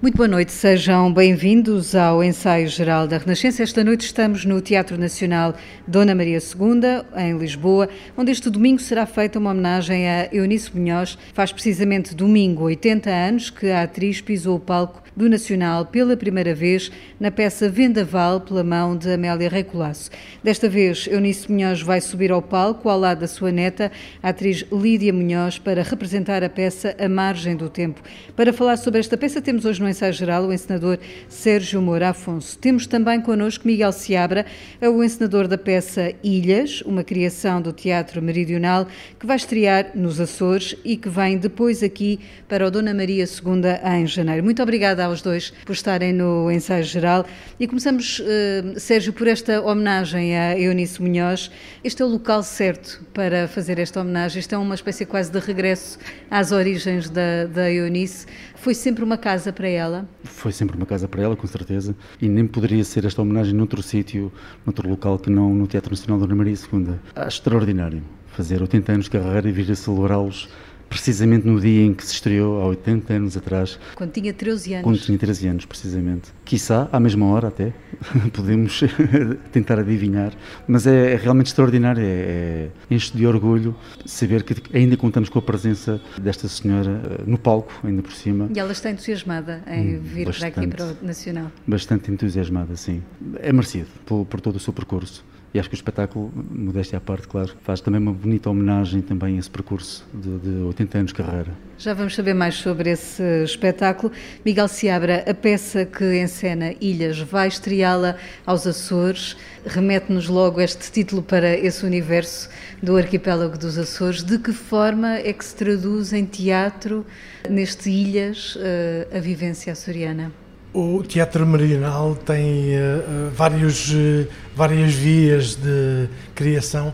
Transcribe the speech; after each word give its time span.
Muito 0.00 0.16
boa 0.16 0.28
noite, 0.28 0.52
sejam 0.52 1.12
bem-vindos 1.12 1.96
ao 1.96 2.22
ensaio 2.22 2.68
geral 2.68 3.08
da 3.08 3.18
Renascença. 3.18 3.64
Esta 3.64 3.82
noite 3.82 4.02
estamos 4.02 4.44
no 4.44 4.60
Teatro 4.60 4.96
Nacional 4.96 5.56
Dona 5.88 6.14
Maria 6.14 6.38
II, 6.38 7.04
em 7.16 7.36
Lisboa, 7.36 7.88
onde 8.16 8.30
este 8.30 8.48
domingo 8.48 8.80
será 8.80 9.06
feita 9.06 9.40
uma 9.40 9.50
homenagem 9.50 10.08
a 10.08 10.28
Eunice 10.30 10.70
Munhoz. 10.72 11.18
Faz 11.34 11.50
precisamente 11.50 12.14
domingo 12.14 12.62
80 12.62 13.10
anos 13.10 13.50
que 13.50 13.70
a 13.70 13.82
atriz 13.82 14.20
pisou 14.20 14.54
o 14.58 14.60
palco 14.60 15.02
do 15.16 15.28
Nacional 15.28 15.84
pela 15.84 16.16
primeira 16.16 16.54
vez 16.54 16.92
na 17.18 17.32
peça 17.32 17.68
Vendaval 17.68 18.40
pela 18.40 18.62
mão 18.62 18.96
de 18.96 19.10
Amélia 19.10 19.48
Recolasso. 19.48 20.12
Desta 20.44 20.68
vez, 20.68 21.08
Eunice 21.08 21.50
Munhoz 21.50 21.82
vai 21.82 22.00
subir 22.00 22.30
ao 22.30 22.40
palco 22.40 22.88
ao 22.88 23.00
lado 23.00 23.22
da 23.22 23.26
sua 23.26 23.50
neta, 23.50 23.90
a 24.22 24.28
atriz 24.28 24.64
Lídia 24.70 25.12
Munhoz, 25.12 25.58
para 25.58 25.82
representar 25.82 26.44
a 26.44 26.48
peça 26.48 26.94
A 27.00 27.08
Margem 27.08 27.56
do 27.56 27.68
Tempo. 27.68 28.00
Para 28.36 28.52
falar 28.52 28.76
sobre 28.76 29.00
esta 29.00 29.16
peça, 29.16 29.42
temos 29.42 29.64
hoje 29.64 29.82
no 29.82 29.87
ensaio 29.88 30.12
geral 30.12 30.44
o 30.44 30.52
encenador 30.52 30.98
Sérgio 31.28 31.80
Moura 31.80 32.10
Afonso. 32.10 32.58
Temos 32.58 32.86
também 32.86 33.20
connosco 33.20 33.66
Miguel 33.66 33.92
Seabra, 33.92 34.46
é 34.80 34.88
o 34.88 35.02
encenador 35.02 35.48
da 35.48 35.58
peça 35.58 36.12
Ilhas, 36.22 36.82
uma 36.82 37.02
criação 37.02 37.60
do 37.60 37.72
Teatro 37.72 38.20
Meridional 38.20 38.86
que 39.18 39.26
vai 39.26 39.36
estrear 39.36 39.92
nos 39.94 40.20
Açores 40.20 40.76
e 40.84 40.96
que 40.96 41.08
vem 41.08 41.38
depois 41.38 41.82
aqui 41.82 42.20
para 42.48 42.66
o 42.66 42.70
Dona 42.70 42.92
Maria 42.92 43.24
II 43.24 43.98
em 43.98 44.06
janeiro. 44.06 44.44
Muito 44.44 44.62
obrigada 44.62 45.04
aos 45.04 45.22
dois 45.22 45.52
por 45.64 45.72
estarem 45.72 46.12
no 46.12 46.50
ensaio 46.50 46.84
geral 46.84 47.26
e 47.58 47.66
começamos, 47.66 48.20
uh, 48.20 48.78
Sérgio, 48.78 49.12
por 49.12 49.26
esta 49.26 49.60
homenagem 49.62 50.36
a 50.36 50.58
Eunice 50.58 51.00
Munhoz. 51.00 51.50
Este 51.82 52.02
é 52.02 52.04
o 52.04 52.08
local 52.08 52.42
certo 52.42 53.02
para 53.14 53.48
fazer 53.48 53.78
esta 53.78 54.00
homenagem. 54.00 54.40
Isto 54.40 54.54
é 54.54 54.58
uma 54.58 54.74
espécie 54.74 55.04
quase 55.06 55.30
de 55.30 55.38
regresso 55.38 55.98
às 56.30 56.52
origens 56.52 57.08
da, 57.08 57.46
da 57.46 57.70
Eunice. 57.70 58.26
Foi 58.54 58.74
sempre 58.74 59.04
uma 59.04 59.16
casa 59.16 59.52
para 59.52 59.68
ela? 59.68 59.77
Foi 60.24 60.52
sempre 60.52 60.76
uma 60.76 60.86
casa 60.86 61.06
para 61.08 61.22
ela, 61.22 61.36
com 61.36 61.46
certeza. 61.46 61.94
E 62.20 62.28
nem 62.28 62.46
poderia 62.46 62.84
ser 62.84 63.04
esta 63.04 63.22
homenagem 63.22 63.54
noutro 63.54 63.82
sítio, 63.82 64.32
noutro 64.64 64.88
local 64.88 65.18
que 65.18 65.30
não 65.30 65.54
no 65.54 65.66
Teatro 65.66 65.90
Nacional 65.90 66.18
Dona 66.18 66.34
Maria 66.34 66.54
II. 66.54 66.94
Acho 67.14 67.38
extraordinário 67.38 68.02
fazer 68.38 68.62
80 68.62 68.92
anos 68.92 69.04
de 69.06 69.10
carreira 69.10 69.48
e 69.48 69.52
vir 69.52 69.70
a 69.72 69.74
celebrá-los 69.74 70.48
precisamente 70.88 71.46
no 71.46 71.60
dia 71.60 71.84
em 71.84 71.94
que 71.94 72.04
se 72.04 72.14
estreou, 72.14 72.60
há 72.62 72.66
80 72.66 73.12
anos 73.12 73.36
atrás. 73.36 73.78
Quando 73.94 74.12
tinha 74.12 74.32
13 74.32 74.74
anos. 74.74 74.84
Quando 74.84 74.98
tinha 74.98 75.18
13 75.18 75.48
anos, 75.48 75.66
precisamente. 75.66 76.30
Quissá, 76.44 76.88
à 76.90 76.98
mesma 76.98 77.26
hora 77.26 77.48
até, 77.48 77.72
podemos 78.32 78.80
tentar 79.52 79.78
adivinhar, 79.78 80.32
mas 80.66 80.86
é, 80.86 81.12
é 81.12 81.16
realmente 81.16 81.46
extraordinário, 81.46 82.02
é, 82.02 82.06
é, 82.06 82.70
enche 82.90 83.16
de 83.16 83.26
orgulho 83.26 83.76
saber 84.04 84.42
que 84.42 84.76
ainda 84.76 84.96
contamos 84.96 85.28
com 85.28 85.38
a 85.38 85.42
presença 85.42 86.00
desta 86.20 86.48
senhora 86.48 87.02
eh, 87.04 87.22
no 87.26 87.38
palco, 87.38 87.72
ainda 87.84 88.02
por 88.02 88.12
cima. 88.12 88.48
E 88.54 88.58
ela 88.58 88.72
está 88.72 88.90
entusiasmada 88.90 89.62
em 89.66 89.96
hum, 89.96 90.00
vir 90.00 90.26
bastante, 90.26 90.52
para 90.52 90.62
aqui 90.62 90.74
para 90.74 90.84
o 90.86 91.06
Nacional. 91.06 91.52
Bastante 91.66 92.10
entusiasmada, 92.10 92.76
sim. 92.76 93.02
É 93.40 93.52
merecido 93.52 93.88
por, 94.06 94.24
por 94.24 94.40
todo 94.40 94.56
o 94.56 94.60
seu 94.60 94.72
percurso. 94.72 95.24
E 95.58 95.60
acho 95.60 95.68
que 95.68 95.74
o 95.74 95.76
espetáculo, 95.76 96.32
modéstia 96.52 96.98
à 96.98 97.00
parte, 97.00 97.26
claro, 97.26 97.52
faz 97.64 97.80
também 97.80 98.00
uma 98.00 98.12
bonita 98.12 98.48
homenagem 98.48 99.02
também 99.02 99.34
a 99.34 99.38
esse 99.40 99.50
percurso 99.50 100.06
de, 100.14 100.38
de 100.38 100.62
80 100.66 100.98
anos 100.98 101.10
de 101.10 101.16
carreira. 101.16 101.50
Já 101.76 101.94
vamos 101.94 102.14
saber 102.14 102.32
mais 102.32 102.54
sobre 102.54 102.90
esse 102.90 103.20
espetáculo. 103.42 104.12
Miguel 104.46 104.68
Seabra, 104.68 105.24
a 105.28 105.34
peça 105.34 105.84
que 105.84 106.22
encena 106.22 106.74
Ilhas 106.80 107.18
vai 107.18 107.48
estreá-la 107.48 108.16
aos 108.46 108.68
Açores. 108.68 109.36
Remete-nos 109.66 110.28
logo 110.28 110.60
este 110.60 110.92
título 110.92 111.22
para 111.22 111.52
esse 111.56 111.84
universo 111.84 112.48
do 112.80 112.96
arquipélago 112.96 113.58
dos 113.58 113.78
Açores. 113.78 114.22
De 114.22 114.38
que 114.38 114.52
forma 114.52 115.16
é 115.16 115.32
que 115.32 115.44
se 115.44 115.56
traduz 115.56 116.12
em 116.12 116.24
teatro, 116.24 117.04
neste 117.50 117.90
Ilhas, 117.90 118.56
eh, 118.60 119.08
a 119.12 119.18
vivência 119.18 119.72
açoriana? 119.72 120.30
O 120.72 121.02
Teatro 121.02 121.46
Meridional 121.46 122.14
tem 122.14 122.76
uh, 122.76 123.30
vários, 123.34 123.90
uh, 123.90 124.28
várias 124.54 124.92
vias 124.92 125.54
de 125.54 126.08
criação 126.34 126.92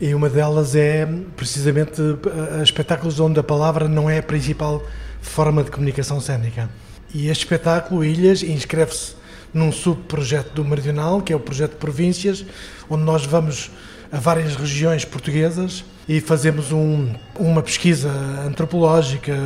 e 0.00 0.14
uma 0.14 0.30
delas 0.30 0.74
é 0.74 1.06
precisamente 1.36 2.00
uh, 2.00 2.62
espetáculos 2.62 3.20
onde 3.20 3.38
a 3.38 3.42
palavra 3.42 3.86
não 3.86 4.08
é 4.08 4.18
a 4.18 4.22
principal 4.22 4.82
forma 5.20 5.62
de 5.62 5.70
comunicação 5.70 6.18
cênica. 6.18 6.70
E 7.14 7.28
este 7.28 7.44
espetáculo, 7.44 8.02
Ilhas, 8.02 8.42
inscreve-se 8.42 9.14
num 9.52 9.70
subprojeto 9.70 10.54
do 10.54 10.64
Meridional, 10.64 11.20
que 11.20 11.32
é 11.32 11.36
o 11.36 11.40
projeto 11.40 11.76
Províncias, 11.76 12.44
onde 12.88 13.04
nós 13.04 13.26
vamos 13.26 13.70
a 14.10 14.18
várias 14.18 14.56
regiões 14.56 15.04
portuguesas 15.04 15.84
e 16.08 16.20
fazemos 16.20 16.72
um, 16.72 17.12
uma 17.38 17.62
pesquisa 17.62 18.10
antropológica 18.46 19.36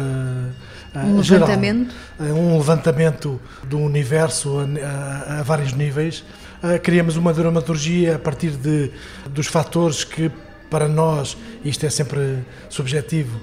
um 1.00 1.22
geral, 1.22 1.48
levantamento? 1.48 1.94
Eh, 2.20 2.32
um 2.32 2.56
levantamento 2.56 3.40
do 3.64 3.78
universo 3.78 4.58
a, 4.58 5.34
a, 5.34 5.40
a 5.40 5.42
vários 5.42 5.72
níveis. 5.72 6.24
Uh, 6.62 6.80
criamos 6.80 7.16
uma 7.16 7.32
dramaturgia 7.32 8.16
a 8.16 8.18
partir 8.18 8.50
de, 8.50 8.90
dos 9.28 9.46
fatores 9.46 10.04
que, 10.04 10.30
para 10.70 10.88
nós, 10.88 11.36
isto 11.64 11.84
é 11.84 11.90
sempre 11.90 12.38
subjetivo, 12.70 13.38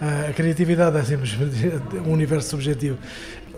a 0.00 0.32
criatividade 0.32 0.96
é 0.98 1.02
sempre 1.02 1.30
um 2.06 2.12
universo 2.12 2.50
subjetivo. 2.50 2.98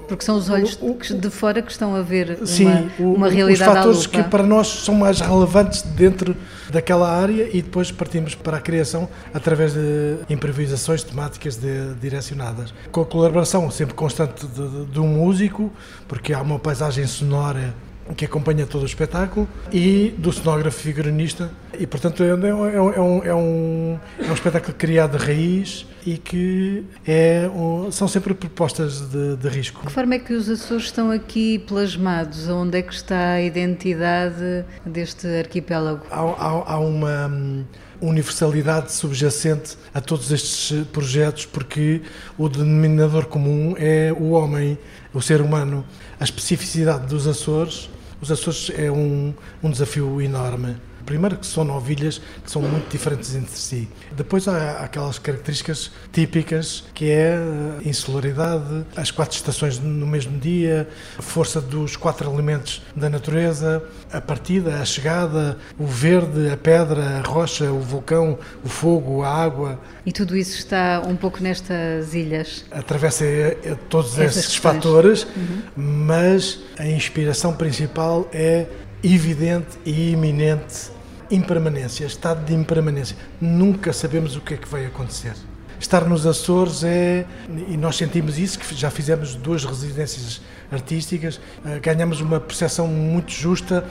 Porque 0.08 0.24
são 0.24 0.36
os 0.36 0.48
olhos 0.48 0.78
de 1.20 1.30
fora 1.30 1.60
que 1.60 1.70
estão 1.70 1.94
a 1.94 2.00
ver 2.00 2.38
Sim, 2.46 2.90
uma, 2.98 3.16
uma 3.16 3.28
realidade 3.28 3.70
Os 3.70 3.76
fatores 3.76 4.06
que 4.06 4.22
para 4.22 4.42
nós 4.42 4.66
são 4.66 4.94
mais 4.94 5.20
relevantes 5.20 5.82
dentro 5.82 6.34
daquela 6.70 7.10
área 7.10 7.48
e 7.52 7.60
depois 7.62 7.92
partimos 7.92 8.34
para 8.34 8.56
a 8.56 8.60
criação 8.60 9.08
através 9.32 9.74
de 9.74 10.16
improvisações 10.30 11.02
temáticas 11.02 11.56
de, 11.56 11.94
direcionadas. 12.00 12.72
Com 12.90 13.02
a 13.02 13.06
colaboração 13.06 13.70
sempre 13.70 13.94
constante 13.94 14.46
de, 14.46 14.68
de, 14.68 14.84
de 14.86 15.00
um 15.00 15.08
músico, 15.08 15.70
porque 16.08 16.32
há 16.32 16.40
uma 16.40 16.58
paisagem 16.58 17.06
sonora 17.06 17.74
que 18.14 18.24
acompanha 18.24 18.66
todo 18.66 18.82
o 18.82 18.86
espetáculo, 18.86 19.48
e 19.72 20.14
do 20.18 20.32
cenógrafo 20.32 20.80
figurinista. 20.80 21.50
E, 21.78 21.86
portanto, 21.86 22.22
é, 22.22 22.28
é, 22.28 22.30
é, 22.30 22.34
um, 22.34 22.66
é, 22.66 22.80
um, 22.80 23.24
é 23.24 23.34
um, 23.34 24.00
é 24.18 24.30
um 24.30 24.34
espetáculo 24.34 24.74
criado 24.74 25.18
de 25.18 25.24
raiz 25.24 25.86
e 26.04 26.16
que 26.16 26.84
é 27.06 27.48
um, 27.54 27.90
são 27.92 28.08
sempre 28.08 28.34
propostas 28.34 29.00
de, 29.10 29.36
de 29.36 29.48
risco. 29.48 29.80
De 29.80 29.86
que 29.86 29.92
forma 29.92 30.14
é 30.14 30.18
que 30.18 30.32
os 30.32 30.48
Açores 30.48 30.84
estão 30.84 31.10
aqui 31.10 31.58
plasmados? 31.60 32.48
Onde 32.48 32.78
é 32.78 32.82
que 32.82 32.94
está 32.94 33.32
a 33.32 33.42
identidade 33.42 34.64
deste 34.84 35.26
arquipélago? 35.26 36.06
Há, 36.10 36.20
há, 36.20 36.72
há 36.74 36.78
uma 36.78 37.28
hum, 37.28 37.64
universalidade 38.00 38.92
subjacente 38.92 39.76
a 39.92 40.00
todos 40.00 40.32
estes 40.32 40.86
projetos, 40.88 41.46
porque 41.46 42.02
o 42.36 42.48
denominador 42.48 43.26
comum 43.26 43.74
é 43.76 44.12
o 44.18 44.30
homem, 44.30 44.78
o 45.12 45.20
ser 45.20 45.40
humano. 45.40 45.84
A 46.18 46.24
especificidade 46.24 47.06
dos 47.06 47.26
Açores 47.26 47.90
os 48.20 48.30
Açores 48.30 48.70
é 48.76 48.90
um, 48.90 49.32
um 49.62 49.70
desafio 49.70 50.20
enorme. 50.20 50.76
Primeiro 51.08 51.38
que 51.38 51.46
são 51.46 51.64
novilhas 51.64 52.20
que 52.44 52.50
são 52.50 52.60
muito 52.60 52.90
diferentes 52.90 53.34
entre 53.34 53.56
si. 53.56 53.88
Depois 54.12 54.46
há 54.46 54.72
aquelas 54.80 55.18
características 55.18 55.90
típicas 56.12 56.84
que 56.92 57.10
é 57.10 57.34
a 57.82 57.88
insularidade, 57.88 58.84
as 58.94 59.10
quatro 59.10 59.34
estações 59.34 59.78
no 59.78 60.06
mesmo 60.06 60.38
dia, 60.38 60.86
a 61.18 61.22
força 61.22 61.62
dos 61.62 61.96
quatro 61.96 62.30
elementos 62.30 62.82
da 62.94 63.08
natureza, 63.08 63.82
a 64.12 64.20
partida, 64.20 64.82
a 64.82 64.84
chegada, 64.84 65.56
o 65.78 65.86
verde, 65.86 66.50
a 66.50 66.58
pedra, 66.58 67.02
a 67.02 67.22
rocha, 67.22 67.72
o 67.72 67.80
vulcão, 67.80 68.38
o 68.62 68.68
fogo, 68.68 69.22
a 69.22 69.30
água. 69.30 69.80
E 70.04 70.12
tudo 70.12 70.36
isso 70.36 70.58
está 70.58 71.02
um 71.06 71.16
pouco 71.16 71.42
nestas 71.42 72.12
ilhas? 72.12 72.66
Atravessa 72.70 73.24
todos 73.88 74.18
Essas 74.18 74.36
esses 74.36 74.52
questões. 74.52 74.74
fatores, 74.74 75.22
uhum. 75.24 75.62
mas 75.74 76.58
a 76.78 76.86
inspiração 76.86 77.54
principal 77.54 78.28
é 78.30 78.66
evidente 79.02 79.78
e 79.86 80.10
iminente 80.10 80.97
impermanência, 81.30 82.04
estado 82.04 82.44
de 82.44 82.54
impermanência. 82.54 83.16
Nunca 83.40 83.92
sabemos 83.92 84.36
o 84.36 84.40
que 84.40 84.54
é 84.54 84.56
que 84.56 84.68
vai 84.68 84.86
acontecer. 84.86 85.34
Estar 85.80 86.04
nos 86.04 86.26
Açores 86.26 86.82
é, 86.82 87.24
e 87.68 87.76
nós 87.76 87.96
sentimos 87.96 88.36
isso, 88.36 88.58
que 88.58 88.74
já 88.74 88.90
fizemos 88.90 89.36
duas 89.36 89.64
residências 89.64 90.40
artísticas, 90.70 91.40
eh, 91.64 91.78
ganhamos 91.78 92.20
uma 92.20 92.40
percepção 92.40 92.86
muito 92.88 93.30
justa 93.32 93.84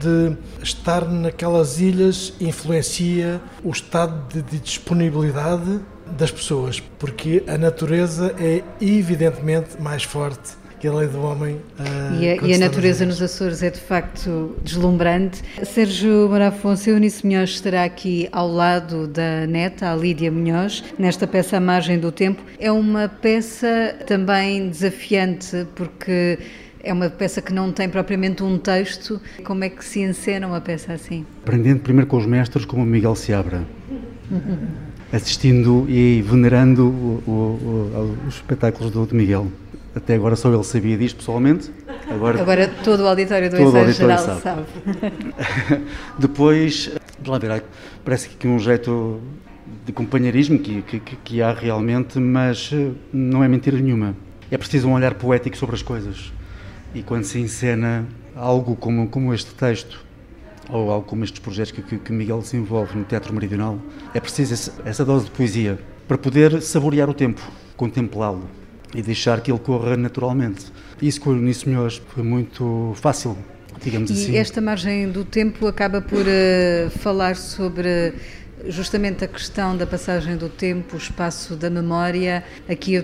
de 0.00 0.36
estar 0.62 1.06
naquelas 1.08 1.78
ilhas 1.80 2.32
influencia 2.40 3.40
o 3.62 3.70
estado 3.70 4.26
de, 4.32 4.42
de 4.42 4.58
disponibilidade 4.58 5.80
das 6.06 6.30
pessoas, 6.30 6.80
porque 6.98 7.44
a 7.46 7.56
natureza 7.56 8.34
é 8.38 8.62
evidentemente 8.80 9.80
mais 9.80 10.02
forte 10.02 10.63
que 10.84 10.88
a 10.88 10.92
lei 10.92 11.08
do 11.08 11.22
homem. 11.22 11.54
Uh, 11.54 12.20
e, 12.20 12.28
a, 12.28 12.46
e 12.46 12.54
a 12.54 12.58
natureza 12.58 13.06
nos 13.06 13.22
Açores 13.22 13.62
é 13.62 13.70
de 13.70 13.80
facto 13.80 14.54
deslumbrante. 14.62 15.40
Sérgio 15.64 16.28
Marafonso, 16.28 16.90
Eunice 16.90 17.26
Munhoz 17.26 17.50
estará 17.50 17.84
aqui 17.84 18.28
ao 18.30 18.46
lado 18.46 19.06
da 19.06 19.46
neta, 19.46 19.90
a 19.90 19.96
Lídia 19.96 20.30
Munhoz, 20.30 20.84
nesta 20.98 21.26
peça 21.26 21.56
A 21.56 21.60
Margem 21.60 21.98
do 21.98 22.12
Tempo. 22.12 22.42
É 22.58 22.70
uma 22.70 23.08
peça 23.08 23.96
também 24.06 24.68
desafiante, 24.68 25.66
porque 25.74 26.38
é 26.82 26.92
uma 26.92 27.08
peça 27.08 27.40
que 27.40 27.54
não 27.54 27.72
tem 27.72 27.88
propriamente 27.88 28.42
um 28.42 28.58
texto. 28.58 29.18
Como 29.42 29.64
é 29.64 29.70
que 29.70 29.82
se 29.82 30.00
encena 30.00 30.46
uma 30.46 30.60
peça 30.60 30.92
assim? 30.92 31.24
Aprendendo 31.44 31.80
primeiro 31.80 32.06
com 32.06 32.18
os 32.18 32.26
mestres 32.26 32.66
como 32.66 32.84
Miguel 32.84 33.14
Seabra. 33.14 33.64
assistindo 35.14 35.86
e 35.88 36.22
venerando 36.22 36.88
o, 36.88 37.22
o, 37.26 37.30
o, 37.30 38.18
os 38.26 38.34
espetáculos 38.34 38.90
do, 38.90 39.08
Miguel 39.14 39.46
Até 39.94 40.14
agora 40.14 40.34
só 40.34 40.52
ele 40.52 40.64
sabia 40.64 40.98
disto 40.98 41.18
pessoalmente. 41.18 41.70
Agora, 42.10 42.40
agora 42.40 42.68
todo 42.82 43.00
o 43.04 43.06
auditório 43.06 43.48
do 43.48 43.60
ensaio 43.60 43.92
geral 43.92 44.18
sabe. 44.18 44.40
sabe. 44.40 44.64
Depois, 46.18 46.90
lá 47.24 47.38
ver, 47.38 47.62
parece 48.04 48.28
que 48.30 48.48
um 48.48 48.58
jeito 48.58 49.20
de 49.86 49.92
companheirismo 49.92 50.58
que, 50.58 50.82
que, 50.82 51.00
que 51.00 51.42
há 51.42 51.52
realmente, 51.52 52.18
mas 52.18 52.70
eh, 52.72 52.90
não 53.12 53.44
é 53.44 53.48
mentira 53.48 53.78
nenhuma. 53.78 54.16
É 54.50 54.58
preciso 54.58 54.88
um 54.88 54.94
olhar 54.94 55.14
poético 55.14 55.56
sobre 55.56 55.76
as 55.76 55.82
coisas. 55.82 56.32
E 56.92 57.02
quando 57.02 57.24
se 57.24 57.38
encena 57.38 58.04
algo 58.34 58.74
como, 58.74 59.08
como 59.08 59.32
este 59.32 59.54
texto, 59.54 60.04
ou 60.68 60.90
algo 60.90 61.06
como 61.06 61.24
estes 61.24 61.38
projetos 61.38 61.70
que, 61.70 61.82
que, 61.82 61.98
que 61.98 62.12
Miguel 62.12 62.40
desenvolve 62.40 62.98
no 62.98 63.04
Teatro 63.04 63.32
Meridional, 63.32 63.78
é 64.12 64.18
preciso 64.18 64.54
essa, 64.54 64.72
essa 64.84 65.04
dose 65.04 65.26
de 65.26 65.30
poesia 65.30 65.78
para 66.08 66.18
poder 66.18 66.60
saborear 66.62 67.08
o 67.08 67.14
tempo, 67.14 67.40
contemplá-lo 67.76 68.63
e 68.94 69.02
deixar 69.02 69.40
que 69.40 69.50
ele 69.50 69.58
corra 69.58 69.96
naturalmente. 69.96 70.66
Isso 71.02 71.20
com 71.20 71.30
o 71.30 71.36
Nisso 71.36 71.68
Melhores 71.68 72.00
foi 72.08 72.22
muito 72.22 72.92
fácil, 72.96 73.36
digamos 73.82 74.10
e 74.10 74.12
assim. 74.12 74.32
E 74.32 74.36
esta 74.36 74.60
margem 74.60 75.10
do 75.10 75.24
tempo 75.24 75.66
acaba 75.66 76.00
por 76.00 76.20
uh, 76.20 76.90
falar 76.98 77.36
sobre 77.36 78.14
justamente 78.66 79.24
a 79.24 79.28
questão 79.28 79.76
da 79.76 79.86
passagem 79.86 80.36
do 80.36 80.48
tempo, 80.48 80.94
o 80.94 80.98
espaço 80.98 81.56
da 81.56 81.68
memória. 81.68 82.44
Aqui 82.68 82.96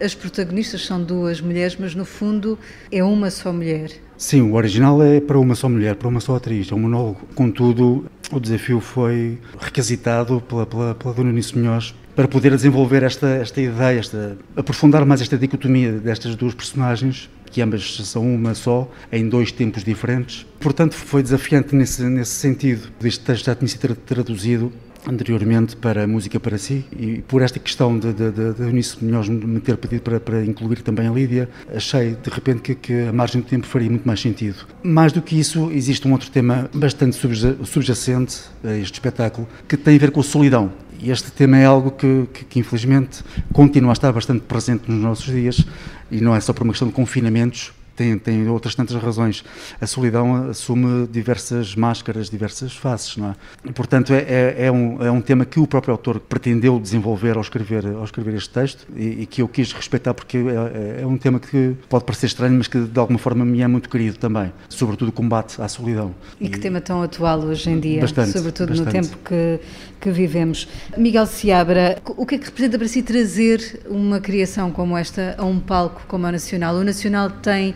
as 0.00 0.14
protagonistas 0.14 0.84
são 0.84 1.02
duas 1.02 1.40
mulheres, 1.40 1.76
mas 1.78 1.94
no 1.94 2.04
fundo 2.04 2.58
é 2.92 3.02
uma 3.02 3.30
só 3.30 3.52
mulher. 3.52 3.90
Sim, 4.16 4.42
o 4.42 4.54
original 4.54 5.02
é 5.02 5.18
para 5.20 5.38
uma 5.38 5.54
só 5.54 5.68
mulher, 5.68 5.96
para 5.96 6.06
uma 6.06 6.20
só 6.20 6.36
atriz, 6.36 6.70
é 6.70 6.74
um 6.74 6.80
monólogo. 6.80 7.26
Contudo, 7.34 8.04
o 8.30 8.38
desafio 8.38 8.78
foi 8.78 9.38
requisitado 9.58 10.40
pela, 10.42 10.66
pela, 10.66 10.94
pela 10.94 11.14
Dona 11.14 11.32
Nisso 11.32 11.58
Munhoz 11.58 11.94
para 12.20 12.28
poder 12.28 12.54
desenvolver 12.54 13.02
esta, 13.02 13.26
esta 13.28 13.62
ideia, 13.62 13.98
esta, 13.98 14.36
aprofundar 14.54 15.06
mais 15.06 15.22
esta 15.22 15.38
dicotomia 15.38 15.92
destas 15.92 16.36
duas 16.36 16.52
personagens, 16.52 17.30
que 17.46 17.62
ambas 17.62 17.96
são 17.96 18.34
uma 18.34 18.54
só, 18.54 18.90
em 19.10 19.26
dois 19.26 19.50
tempos 19.50 19.82
diferentes. 19.82 20.44
Portanto, 20.60 20.94
foi 20.94 21.22
desafiante 21.22 21.74
nesse, 21.74 22.02
nesse 22.02 22.32
sentido. 22.32 22.88
Este 23.02 23.24
texto 23.24 23.46
já 23.46 23.54
tinha 23.54 23.68
sido 23.68 23.96
traduzido 23.96 24.70
anteriormente 25.08 25.76
para 25.76 26.06
Música 26.06 26.38
para 26.38 26.58
Si 26.58 26.84
e 26.94 27.22
por 27.22 27.40
esta 27.40 27.58
questão 27.58 27.98
de, 27.98 28.12
de, 28.12 28.30
de, 28.30 28.52
de 28.52 28.62
Eunice 28.64 29.02
me 29.02 29.58
ter 29.58 29.78
pedido 29.78 30.02
para, 30.02 30.20
para 30.20 30.44
incluir 30.44 30.82
também 30.82 31.08
a 31.08 31.10
Lídia, 31.10 31.48
achei 31.74 32.16
de 32.22 32.28
repente 32.28 32.60
que, 32.60 32.74
que, 32.74 33.08
a 33.08 33.12
margem 33.14 33.40
do 33.40 33.46
tempo 33.46 33.66
faria 33.66 33.88
muito 33.88 34.06
mais 34.06 34.20
sentido. 34.20 34.66
Mais 34.82 35.10
do 35.10 35.22
que 35.22 35.40
isso, 35.40 35.70
existe 35.72 36.06
um 36.06 36.12
outro 36.12 36.30
tema 36.30 36.68
bastante 36.74 37.16
subjacente 37.64 38.42
a 38.62 38.76
este 38.76 38.92
espetáculo 38.92 39.48
que 39.66 39.78
tem 39.78 39.96
a 39.96 39.98
ver 39.98 40.10
com 40.10 40.20
a 40.20 40.24
solidão. 40.24 40.70
Este 41.02 41.30
tema 41.30 41.56
é 41.56 41.64
algo 41.64 41.92
que, 41.92 42.28
que, 42.32 42.44
que, 42.44 42.58
infelizmente 42.58 43.24
continua 43.52 43.92
a 43.92 43.94
estar 43.94 44.12
bastante 44.12 44.42
presente 44.42 44.90
nos 44.90 45.00
nossos 45.00 45.26
dias 45.26 45.64
e 46.10 46.20
não 46.20 46.34
é 46.34 46.40
só 46.40 46.52
por 46.52 46.62
uma 46.62 46.72
questão 46.72 46.88
de 46.88 46.94
confinamentos, 46.94 47.72
tem, 48.00 48.18
tem 48.18 48.48
outras 48.48 48.74
tantas 48.74 48.96
razões. 48.96 49.44
A 49.78 49.86
solidão 49.86 50.48
assume 50.48 51.06
diversas 51.06 51.74
máscaras, 51.74 52.30
diversas 52.30 52.74
faces, 52.74 53.18
não 53.18 53.30
é? 53.30 53.34
E, 53.66 53.72
portanto, 53.72 54.14
é, 54.14 54.20
é, 54.20 54.66
é, 54.66 54.72
um, 54.72 55.02
é 55.02 55.10
um 55.10 55.20
tema 55.20 55.44
que 55.44 55.60
o 55.60 55.66
próprio 55.66 55.92
autor 55.92 56.18
pretendeu 56.18 56.80
desenvolver 56.80 57.36
ao 57.36 57.42
escrever, 57.42 57.86
ao 57.86 58.04
escrever 58.04 58.34
este 58.34 58.50
texto 58.50 58.86
e, 58.96 59.22
e 59.22 59.26
que 59.26 59.42
eu 59.42 59.48
quis 59.48 59.72
respeitar 59.72 60.14
porque 60.14 60.38
é, 60.38 61.02
é, 61.02 61.06
um 61.06 61.18
tema 61.18 61.38
que 61.38 61.76
pode 61.88 62.04
parecer 62.04 62.26
estranho, 62.26 62.56
mas 62.56 62.68
que 62.68 62.78
de 62.80 62.98
alguma 62.98 63.18
forma 63.18 63.44
me 63.44 63.60
é 63.60 63.68
muito 63.68 63.90
querido 63.90 64.16
também, 64.16 64.50
sobretudo 64.68 65.08
o 65.08 65.12
combate 65.12 65.60
à 65.60 65.68
solidão. 65.68 66.14
E, 66.40 66.46
e 66.46 66.48
que 66.48 66.58
tema 66.58 66.80
tão 66.80 67.02
atual 67.02 67.40
hoje 67.40 67.68
em 67.68 67.78
dia, 67.78 68.00
bastante, 68.00 68.30
sobretudo 68.30 68.70
bastante. 68.70 68.96
no 68.96 69.02
tempo 69.02 69.18
que, 69.22 69.60
que 70.00 70.10
vivemos. 70.10 70.66
Miguel 70.96 71.26
Seabra, 71.26 71.98
o 72.04 72.24
que 72.24 72.36
é 72.36 72.38
que 72.38 72.46
representa 72.46 72.78
para 72.78 72.88
si 72.88 73.02
trazer 73.02 73.82
uma 73.86 74.20
criação 74.20 74.70
como 74.70 74.96
esta 74.96 75.34
a 75.36 75.44
um 75.44 75.60
palco 75.60 76.02
como 76.08 76.26
o 76.26 76.32
Nacional? 76.32 76.76
O 76.76 76.84
Nacional 76.84 77.28
tem 77.28 77.74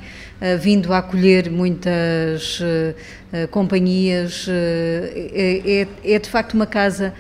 vindo 0.61 0.93
a 0.93 0.99
acolher 0.99 1.50
muitas 1.50 2.61
uh, 2.61 3.49
companhias, 3.50 4.46
é, 4.49 5.87
é, 6.05 6.12
é, 6.14 6.19
de 6.19 6.28
facto 6.28 6.55
uma 6.55 6.66
casa 6.66 7.14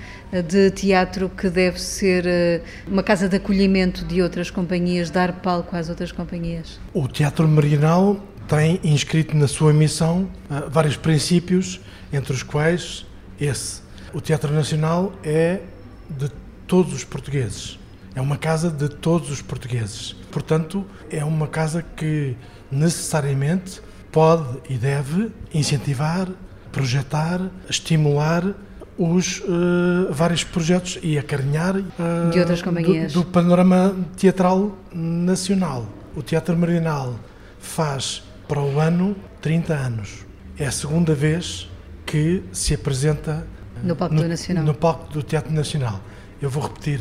de 0.48 0.70
teatro 0.70 1.28
que 1.28 1.48
deve 1.48 1.80
ser 1.80 2.62
uma 2.88 3.02
casa 3.02 3.28
de 3.28 3.36
acolhimento 3.36 4.04
de 4.04 4.20
outras 4.20 4.50
companhias, 4.50 5.08
dar 5.08 5.32
palco 5.32 5.76
às 5.76 5.88
outras 5.88 6.10
companhias. 6.10 6.80
O 6.92 7.06
Teatro 7.06 7.46
Marinal 7.46 8.20
tem 8.48 8.80
inscrito 8.82 9.36
na 9.36 9.46
sua 9.46 9.72
missão 9.72 10.28
vários 10.70 10.96
princípios, 10.96 11.80
entre 12.12 12.32
os 12.32 12.42
quais 12.42 13.06
esse 13.40 13.84
o 14.14 14.20
Teatro 14.20 14.54
Nacional 14.54 15.12
é 15.24 15.60
de 16.08 16.30
todos 16.68 16.94
os 16.94 17.04
portugueses. 17.04 17.78
É 18.14 18.20
uma 18.20 18.36
casa 18.36 18.70
de 18.70 18.88
todos 18.88 19.30
os 19.30 19.42
portugueses. 19.42 20.14
Portanto, 20.30 20.84
é 21.10 21.24
uma 21.24 21.48
casa 21.48 21.82
que 21.82 22.36
necessariamente 22.70 23.80
pode 24.12 24.58
e 24.68 24.74
deve 24.76 25.32
incentivar, 25.52 26.28
projetar, 26.70 27.40
estimular 27.68 28.54
os 28.96 29.40
uh, 29.40 30.12
vários 30.12 30.44
projetos 30.44 30.98
e 31.02 31.18
acarinhar 31.18 31.76
uh, 31.76 32.30
de 32.30 32.38
outras 32.38 32.62
companhias 32.62 33.12
do, 33.12 33.22
do, 33.22 33.26
panorama 33.26 33.96
teatral 34.16 34.78
nacional. 34.92 35.86
O 36.14 36.22
Teatro 36.22 36.56
Marinal 36.56 37.18
faz 37.58 38.22
para 38.46 38.60
o 38.60 38.78
ano 38.78 39.16
30 39.40 39.74
anos. 39.74 40.24
É 40.56 40.66
a 40.66 40.70
segunda 40.70 41.14
vez 41.14 41.68
que 42.06 42.44
se 42.52 42.74
apresenta 42.74 43.44
no 43.82 43.96
Palco 43.96 44.14
no, 44.14 44.22
do 44.22 44.28
Nacional. 44.28 44.64
No 44.64 44.74
Palco 44.74 45.12
do 45.12 45.22
Teatro 45.22 45.52
Nacional. 45.52 46.00
Eu 46.40 46.48
vou 46.48 46.62
repetir, 46.62 47.00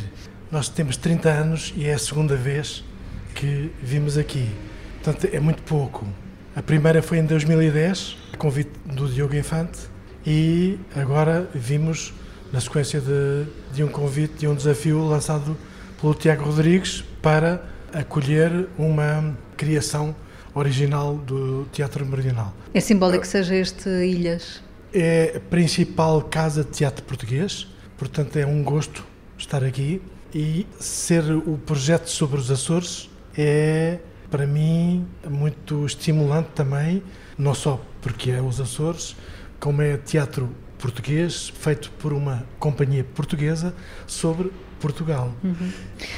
nós 0.53 0.69
temos 0.69 0.95
30 0.97 1.29
anos 1.29 1.73
e 1.75 1.88
é 1.88 1.95
a 1.95 1.97
segunda 1.97 2.35
vez 2.35 2.83
que 3.33 3.71
vimos 3.81 4.19
aqui. 4.19 4.47
Portanto, 5.01 5.27
é 5.33 5.39
muito 5.39 5.63
pouco. 5.63 6.07
A 6.55 6.61
primeira 6.61 7.01
foi 7.01 7.17
em 7.17 7.25
2010, 7.25 8.15
a 8.31 8.38
convite 8.38 8.69
do 8.85 9.07
Diogo 9.09 9.35
Infante, 9.35 9.79
e 10.23 10.77
agora 10.95 11.50
vimos 11.55 12.13
na 12.51 12.61
sequência 12.61 13.01
de, 13.01 13.47
de 13.73 13.83
um 13.83 13.88
convite 13.88 14.45
e 14.45 14.47
um 14.47 14.53
desafio 14.53 15.03
lançado 15.03 15.57
pelo 16.00 16.13
Tiago 16.13 16.44
Rodrigues 16.44 17.03
para 17.19 17.65
acolher 17.91 18.67
uma 18.77 19.35
criação 19.57 20.15
original 20.53 21.15
do 21.15 21.65
Teatro 21.71 22.05
Meridional. 22.05 22.53
É 22.75 22.79
simbólico 22.79 23.23
que 23.23 23.27
seja 23.27 23.55
este 23.55 23.89
Ilhas? 23.89 24.61
é 24.94 25.33
a 25.38 25.39
principal 25.39 26.21
casa 26.21 26.63
de 26.63 26.69
teatro 26.69 27.03
português, 27.05 27.65
portanto 27.97 28.38
é 28.38 28.45
um 28.45 28.61
gosto 28.63 29.03
estar 29.35 29.63
aqui 29.63 30.00
e 30.33 30.65
ser 30.80 31.24
o 31.31 31.57
projeto 31.57 32.07
sobre 32.07 32.39
os 32.39 32.50
Açores 32.50 33.09
é 33.38 34.00
para 34.30 34.47
mim 34.47 35.06
muito 35.30 35.85
estimulante 35.85 36.50
também, 36.56 37.03
não 37.38 37.53
só 37.53 37.79
porque 38.01 38.31
é 38.31 38.41
os 38.41 38.60
Açores, 38.60 39.15
como 39.60 39.81
é 39.81 39.96
teatro 39.98 40.50
português 40.79 41.53
feito 41.60 41.91
por 41.91 42.12
uma 42.12 42.43
companhia 42.60 43.03
portuguesa 43.03 43.74
sobre 44.07 44.51
Portugal. 44.81 45.34
Uhum. 45.41 45.72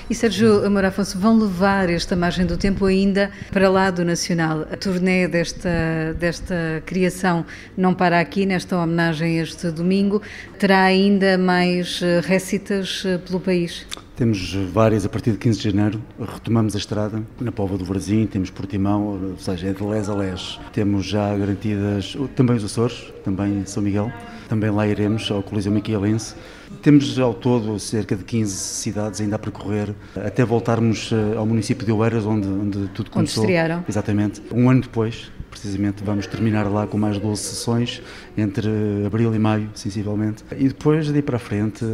E 0.10 0.16
Sérgio 0.16 0.66
Amor 0.66 0.86
Afonso, 0.86 1.20
vão 1.20 1.38
levar 1.38 1.88
esta 1.88 2.16
margem 2.16 2.48
do 2.48 2.58
tempo 2.58 2.86
ainda 2.86 3.30
para 3.51 3.70
lá 3.70 3.92
do 3.92 4.04
Nacional? 4.04 4.62
A 4.72 4.75
turnê 4.75 5.28
desta, 5.28 6.16
desta 6.18 6.82
criação 6.84 7.46
não 7.78 7.94
para 7.94 8.20
aqui, 8.20 8.44
nesta 8.44 8.75
homenagem 8.75 9.38
este 9.39 9.70
domingo, 9.70 10.20
terá 10.58 10.84
ainda 10.84 11.38
mais 11.38 12.01
eh, 12.01 12.22
récitas 12.22 13.04
eh, 13.06 13.20
pelo 13.20 13.39
país? 13.39 13.86
Temos 14.15 14.53
várias 14.72 15.05
a 15.05 15.10
partir 15.10 15.31
de 15.31 15.38
15 15.38 15.60
de 15.60 15.72
janeiro. 15.72 16.01
Retomamos 16.17 16.74
a 16.74 16.77
estrada 16.77 17.22
na 17.38 17.51
Pova 17.51 17.77
do 17.77 17.84
Varzim, 17.84 18.25
temos 18.25 18.50
Portimão, 18.50 19.03
ou 19.03 19.38
seja, 19.38 19.67
é 19.67 19.74
de 19.74 19.84
les 19.84 20.07
a 20.07 20.15
les. 20.15 20.57
Temos 20.72 21.05
já 21.05 21.38
garantidas 21.38 22.15
também 22.34 22.55
os 22.55 22.63
Açores, 22.63 23.12
também 23.25 23.65
São 23.65 23.84
Miguel. 23.84 24.10
Também 24.48 24.69
lá 24.69 24.88
iremos 24.88 25.29
ao 25.29 25.43
Coliseu 25.43 25.69
Miquelense. 25.69 26.34
Temos 26.81 27.17
ao 27.19 27.34
todo 27.34 27.79
cerca 27.79 28.15
de 28.15 28.24
15 28.24 28.55
cidades 28.55 29.22
ainda 29.22 29.36
a 29.36 29.39
percorrer, 29.39 29.93
até 30.15 30.43
voltarmos 30.43 31.12
eh, 31.12 31.38
ao 31.38 31.45
município 31.45 31.86
de 31.86 31.91
Oeiras, 31.91 32.25
onde, 32.25 32.48
onde 32.48 32.88
tudo 32.89 33.10
começou. 33.10 33.43
Onde 33.43 33.53
estrearam. 33.53 33.84
Exatamente. 33.88 34.41
Um 34.51 34.69
ano 34.69 34.81
depois, 34.81 35.31
precisamente 35.50 36.03
vamos 36.03 36.27
terminar 36.27 36.69
lá 36.69 36.86
com 36.86 36.98
mais 36.98 37.17
12 37.17 37.41
sessões 37.41 38.01
entre 38.38 38.67
abril 39.05 39.34
e 39.34 39.39
maio, 39.39 39.69
sensivelmente. 39.74 40.43
E 40.57 40.67
depois 40.67 41.10
daí 41.10 41.22
para 41.22 41.38
a 41.38 41.39
frente, 41.39 41.86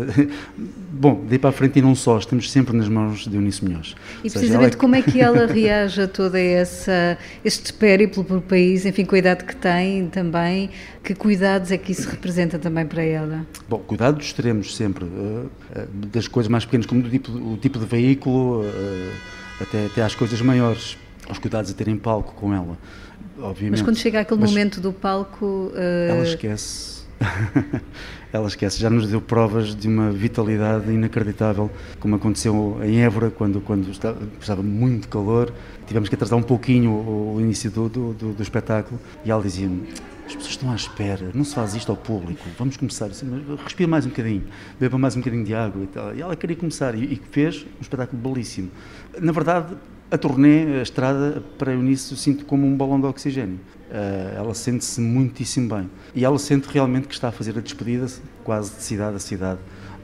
bom, 0.91 1.23
daí 1.29 1.37
para 1.37 1.51
a 1.51 1.53
frente 1.53 1.79
e 1.79 1.81
não 1.81 1.93
só, 1.93 2.17
estamos 2.17 2.51
sempre 2.51 2.75
nas 2.75 2.89
mãos 2.89 3.27
de 3.27 3.35
Eunice 3.35 3.63
Munhoz. 3.63 3.95
E 4.23 4.29
seja, 4.29 4.39
precisamente 4.39 4.75
é... 4.75 4.77
como 4.77 4.95
é 4.95 5.01
que 5.01 5.21
ela 5.21 5.45
reage 5.51 6.01
a 6.01 6.07
todo 6.07 6.35
este 6.35 7.73
périplo 7.73 8.23
pelo 8.23 8.41
país, 8.41 8.85
enfim, 8.85 9.05
com 9.05 9.15
a 9.15 9.19
idade 9.19 9.45
que 9.45 9.55
tem 9.55 10.07
também, 10.07 10.69
que 11.03 11.13
cuidados 11.13 11.71
é 11.71 11.77
que 11.77 11.91
isso 11.91 12.09
representa 12.09 12.57
também 12.57 12.85
para 12.85 13.03
ela? 13.03 13.45
Bom, 13.69 13.79
cuidados 13.79 14.33
teremos 14.33 14.60
sempre, 14.63 15.05
uh, 15.05 15.07
uh, 15.09 15.87
das 16.11 16.27
coisas 16.27 16.49
mais 16.49 16.65
pequenas, 16.65 16.85
como 16.85 17.01
tipo, 17.03 17.31
o 17.31 17.57
tipo 17.57 17.79
de 17.79 17.85
veículo, 17.85 18.61
uh, 18.61 19.11
até, 19.59 19.85
até 19.85 20.03
às 20.03 20.15
coisas 20.15 20.41
maiores, 20.41 20.97
aos 21.27 21.37
cuidados 21.37 21.71
a 21.71 21.73
terem 21.73 21.97
palco 21.97 22.33
com 22.33 22.53
ela 22.53 22.77
obviamente. 23.39 23.79
Mas 23.79 23.81
quando 23.81 23.97
chega 23.97 24.19
aquele 24.19 24.39
Mas 24.39 24.49
momento 24.49 24.79
do 24.79 24.91
palco. 24.91 25.71
Ela 25.75 26.23
esquece 26.23 27.01
ela 28.33 28.47
esquece, 28.47 28.79
já 28.79 28.89
nos 28.89 29.07
deu 29.07 29.21
provas 29.21 29.75
de 29.75 29.87
uma 29.87 30.11
vitalidade 30.11 30.91
inacreditável, 30.91 31.69
como 31.99 32.15
aconteceu 32.15 32.79
em 32.83 33.01
Évora, 33.01 33.29
quando, 33.29 33.61
quando 33.61 33.89
estava, 33.91 34.17
estava 34.39 34.63
muito 34.63 35.07
calor, 35.07 35.53
tivemos 35.85 36.09
que 36.09 36.15
atrasar 36.15 36.37
um 36.37 36.43
pouquinho 36.43 36.91
o, 36.91 37.35
o 37.35 37.41
início 37.41 37.69
do, 37.69 37.89
do, 37.89 38.13
do, 38.13 38.33
do 38.33 38.43
espetáculo, 38.43 38.99
e 39.23 39.31
ela 39.31 39.41
dizia-me, 39.41 39.87
as 40.31 40.35
pessoas 40.35 40.51
estão 40.51 40.71
à 40.71 40.75
espera, 40.75 41.31
não 41.33 41.43
se 41.43 41.53
faz 41.53 41.75
isto 41.75 41.91
ao 41.91 41.97
público, 41.97 42.41
vamos 42.57 42.77
começar, 42.77 43.07
assim, 43.07 43.27
respira 43.63 43.89
mais 43.89 44.05
um 44.05 44.09
bocadinho, 44.09 44.43
beba 44.79 44.97
mais 44.97 45.15
um 45.15 45.19
bocadinho 45.19 45.43
de 45.43 45.53
água 45.53 45.83
e 45.83 45.87
tal. 45.87 46.15
E 46.15 46.21
ela 46.21 46.35
queria 46.35 46.55
começar 46.55 46.95
e, 46.95 47.13
e 47.13 47.21
fez 47.31 47.65
um 47.77 47.81
espetáculo 47.81 48.21
belíssimo. 48.21 48.71
Na 49.19 49.31
verdade, 49.31 49.75
a 50.09 50.17
turnê, 50.17 50.79
a 50.79 50.81
estrada, 50.81 51.43
para 51.57 51.73
Eunice, 51.73 52.15
sinto 52.15 52.45
como 52.45 52.65
um 52.65 52.75
balão 52.75 52.99
de 52.99 53.07
oxigênio. 53.07 53.59
Uh, 53.89 54.37
ela 54.37 54.53
sente-se 54.53 55.01
muitíssimo 55.01 55.75
bem. 55.75 55.89
E 56.15 56.23
ela 56.23 56.39
sente 56.39 56.67
realmente 56.69 57.07
que 57.07 57.13
está 57.13 57.27
a 57.27 57.31
fazer 57.31 57.57
a 57.57 57.61
despedida, 57.61 58.07
quase 58.43 58.75
de 58.75 58.83
cidade 58.83 59.15
a 59.15 59.19
cidade, 59.19 59.59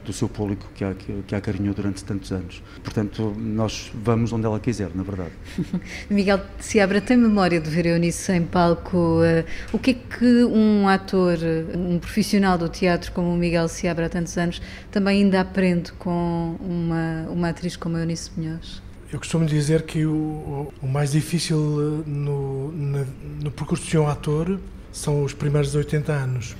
do 0.08 0.12
seu 0.12 0.28
público 0.28 0.66
que 0.74 0.82
a, 0.82 0.94
que 0.94 1.34
a 1.34 1.38
acarinhou 1.38 1.74
durante 1.74 2.02
tantos 2.02 2.32
anos. 2.32 2.62
Portanto, 2.82 3.34
nós 3.36 3.92
vamos 3.94 4.32
onde 4.32 4.46
ela 4.46 4.58
quiser, 4.58 4.90
na 4.94 5.02
verdade. 5.02 5.32
Miguel 6.08 6.40
Seabra 6.58 7.00
tem 7.00 7.16
memória 7.16 7.60
de 7.60 7.68
ver 7.68 7.86
Eunice 7.86 8.32
em 8.32 8.42
palco. 8.42 8.96
Uh, 8.96 9.44
o 9.70 9.78
que 9.78 9.90
é 9.90 9.94
que 9.94 10.44
um 10.44 10.88
ator, 10.88 11.38
um 11.74 11.98
profissional 11.98 12.56
do 12.56 12.68
teatro 12.68 13.12
como 13.12 13.32
o 13.32 13.36
Miguel 13.36 13.68
Seabra 13.68 14.06
há 14.06 14.08
tantos 14.08 14.36
anos, 14.38 14.62
também 14.90 15.22
ainda 15.22 15.40
aprende 15.40 15.92
com 15.92 16.56
uma, 16.58 17.26
uma 17.30 17.48
atriz 17.50 17.76
como 17.76 17.96
a 17.96 18.00
Eunice 18.00 18.30
Munhoz? 18.36 18.82
Eu 19.12 19.18
costumo 19.18 19.46
dizer 19.46 19.82
que 19.82 20.04
o, 20.06 20.72
o 20.82 20.86
mais 20.86 21.12
difícil 21.12 21.56
eh, 21.56 22.08
no, 22.08 22.72
no, 22.72 23.06
no 23.42 23.50
percurso 23.50 23.86
de 23.86 23.96
um 23.96 24.06
ator 24.06 24.58
são 24.98 25.22
os 25.22 25.32
primeiros 25.32 25.74
80 25.74 26.12
anos. 26.12 26.56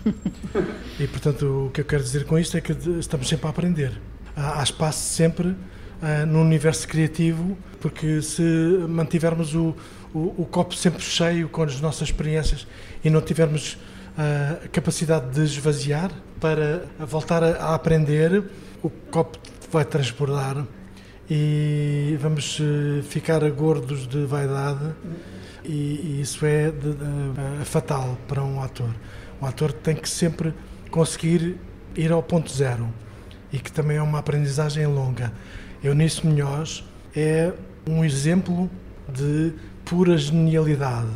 e, 0.99 1.07
portanto, 1.09 1.67
o 1.67 1.71
que 1.71 1.81
eu 1.81 1.85
quero 1.85 2.03
dizer 2.03 2.25
com 2.25 2.39
isto 2.39 2.57
é 2.57 2.61
que 2.61 2.73
estamos 2.99 3.29
sempre 3.29 3.47
a 3.47 3.51
aprender. 3.51 4.01
Há, 4.37 4.61
há 4.61 4.63
espaço 4.63 5.01
sempre 5.15 5.49
uh, 5.49 6.27
no 6.27 6.41
universo 6.41 6.87
criativo, 6.87 7.59
porque 7.81 8.23
se 8.23 8.43
mantivermos 8.89 9.55
o, 9.55 9.75
o, 10.15 10.43
o, 10.43 10.47
copo 10.47 10.75
sempre 10.75 11.03
cheio 11.03 11.49
com 11.49 11.63
as 11.63 11.81
nossas 11.81 12.09
experiências 12.09 12.67
e 13.05 13.11
não 13.11 13.21
tivermos 13.21 13.75
uh, 13.75 14.65
a 14.65 14.69
capacidade 14.69 15.31
de 15.31 15.43
esvaziar 15.43 16.11
para 16.41 16.85
voltar 17.01 17.43
a, 17.43 17.57
a 17.57 17.75
aprender, 17.75 18.45
o 18.83 18.89
copo 18.89 19.37
vai 19.71 19.85
transbordar 19.85 20.65
e 21.31 22.17
vamos 22.21 22.59
eh, 22.61 23.03
ficar 23.03 23.49
gordos 23.51 24.07
de 24.07 24.25
vaidade 24.25 24.95
e, 25.63 25.73
e 25.73 26.21
isso 26.23 26.47
é 26.47 26.71
de, 26.71 26.95
de, 26.95 27.65
fatal 27.65 28.17
para 28.27 28.43
um 28.43 28.63
ator. 28.63 28.95
Um 29.41 29.47
ator 29.47 29.71
tem 29.73 29.95
que 29.95 30.09
sempre 30.09 30.55
conseguir 30.91 31.57
ir 31.95 32.13
ao 32.13 32.23
ponto 32.23 32.51
zero 32.51 32.89
e 33.53 33.59
que 33.59 33.71
também 33.71 33.99
é 33.99 34.03
uma 34.03 34.19
aprendizagem 34.19 34.87
longa. 34.87 35.31
Eunice 35.85 36.27
Munhoz 36.27 36.83
é 37.15 37.53
um 37.87 38.03
exemplo 38.05 38.71
de 39.07 39.53
pura 39.85 40.17
genialidade. 40.17 41.09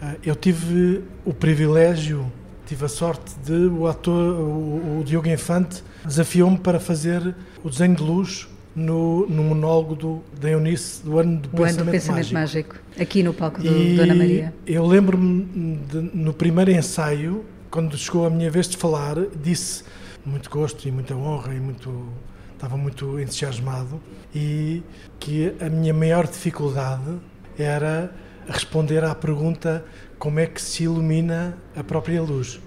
Eh, 0.00 0.16
eu 0.26 0.36
tive 0.36 1.02
o 1.24 1.34
privilégio, 1.34 2.30
tive 2.66 2.84
a 2.84 2.88
sorte 2.88 3.34
de 3.44 3.66
o 3.66 3.88
ator, 3.88 4.34
o, 4.36 5.00
o 5.00 5.02
Diogo 5.04 5.28
Infante, 5.28 5.82
desafiou-me 6.04 6.58
para 6.58 6.78
fazer 6.78 7.34
o 7.64 7.68
desenho 7.68 7.96
de 7.96 8.02
luz 8.02 8.53
no, 8.74 9.26
no 9.26 9.42
monólogo 9.44 9.94
do, 9.94 10.24
da 10.40 10.50
Eunice 10.50 11.02
do 11.04 11.18
ano 11.18 11.38
do, 11.38 11.48
Pensamento, 11.48 11.76
ano 11.76 11.84
do 11.84 11.92
Pensamento 11.92 12.32
Mágico. 12.32 12.74
Mágico. 12.74 13.02
aqui 13.02 13.22
no 13.22 13.32
palco 13.32 13.62
do 13.62 13.68
e 13.68 13.96
Dona 13.96 14.14
Maria. 14.14 14.54
Eu 14.66 14.86
lembro-me 14.86 15.80
no 16.12 16.32
primeiro 16.32 16.70
ensaio, 16.70 17.44
quando 17.70 17.96
chegou 17.96 18.26
a 18.26 18.30
minha 18.30 18.50
vez 18.50 18.68
de 18.68 18.76
falar, 18.76 19.16
disse 19.42 19.84
muito 20.24 20.50
gosto 20.50 20.88
e 20.88 20.90
muita 20.90 21.14
honra 21.14 21.54
e 21.54 21.60
muito 21.60 22.08
estava 22.54 22.76
muito 22.76 23.20
entusiasmado 23.20 24.00
e 24.34 24.82
que 25.20 25.54
a 25.60 25.68
minha 25.68 25.92
maior 25.92 26.26
dificuldade 26.26 27.18
era 27.58 28.10
responder 28.48 29.04
à 29.04 29.14
pergunta 29.14 29.84
como 30.18 30.40
é 30.40 30.46
que 30.46 30.60
se 30.62 30.84
ilumina 30.84 31.58
a 31.76 31.84
própria 31.84 32.22
luz. 32.22 32.60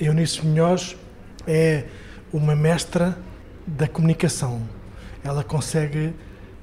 Eunice 0.00 0.44
Munhoz 0.44 0.96
é 1.46 1.84
uma 2.32 2.56
mestra 2.56 3.18
da 3.66 3.86
comunicação 3.86 4.62
ela 5.24 5.44
consegue 5.44 6.14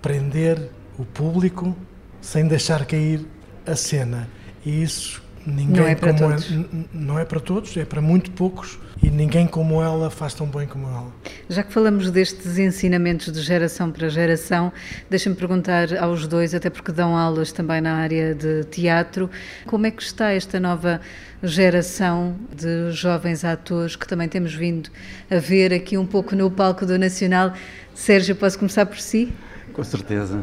prender 0.02 0.70
o 0.98 1.06
público 1.06 1.76
sem 2.22 2.48
deixar 2.48 2.86
cair 2.86 3.26
a 3.66 3.76
cena. 3.76 4.30
E 4.66 4.84
isso 4.84 5.24
ninguém 5.50 5.82
não 5.82 5.88
é 5.88 5.96
para 5.96 6.14
como 6.14 6.30
todos. 6.30 6.52
Ela, 6.52 6.66
não 6.94 7.20
é 7.20 7.26
para 7.26 7.40
todos, 7.40 7.78
é 7.78 7.86
para 7.86 8.02
muito 8.02 8.32
poucos 8.32 8.80
e 9.02 9.10
ninguém 9.10 9.48
como 9.48 9.82
ela 9.82 10.10
faz 10.10 10.34
tão 10.34 10.48
bem 10.48 10.68
como 10.68 10.88
ela. 10.88 11.08
Já 11.50 11.64
que 11.64 11.72
falamos 11.72 12.12
destes 12.12 12.58
ensinamentos 12.58 13.32
de 13.32 13.42
geração 13.42 13.92
para 13.92 14.10
geração, 14.10 14.72
deixa-me 15.10 15.36
perguntar 15.36 15.96
aos 15.98 16.28
dois, 16.28 16.54
até 16.54 16.70
porque 16.70 16.92
dão 16.92 17.16
aulas 17.16 17.52
também 17.52 17.82
na 17.82 17.96
área 17.96 18.36
de 18.36 18.64
teatro, 18.66 19.30
como 19.66 19.86
é 19.86 19.92
que 19.92 20.02
está 20.02 20.32
esta 20.32 20.60
nova 20.60 21.02
geração 21.42 22.36
de 22.56 22.92
jovens 22.92 23.46
atores 23.46 23.96
que 23.96 24.08
também 24.08 24.28
temos 24.28 24.54
vindo 24.54 24.90
a 25.32 25.38
ver 25.38 25.74
aqui 25.74 25.98
um 25.98 26.06
pouco 26.06 26.36
no 26.36 26.52
palco 26.52 26.86
do 26.86 26.98
Nacional? 26.98 27.54
Sérgio, 27.94 28.36
posso 28.36 28.58
começar 28.58 28.86
por 28.86 29.00
si? 29.00 29.32
Com 29.74 29.84
certeza. 29.84 30.42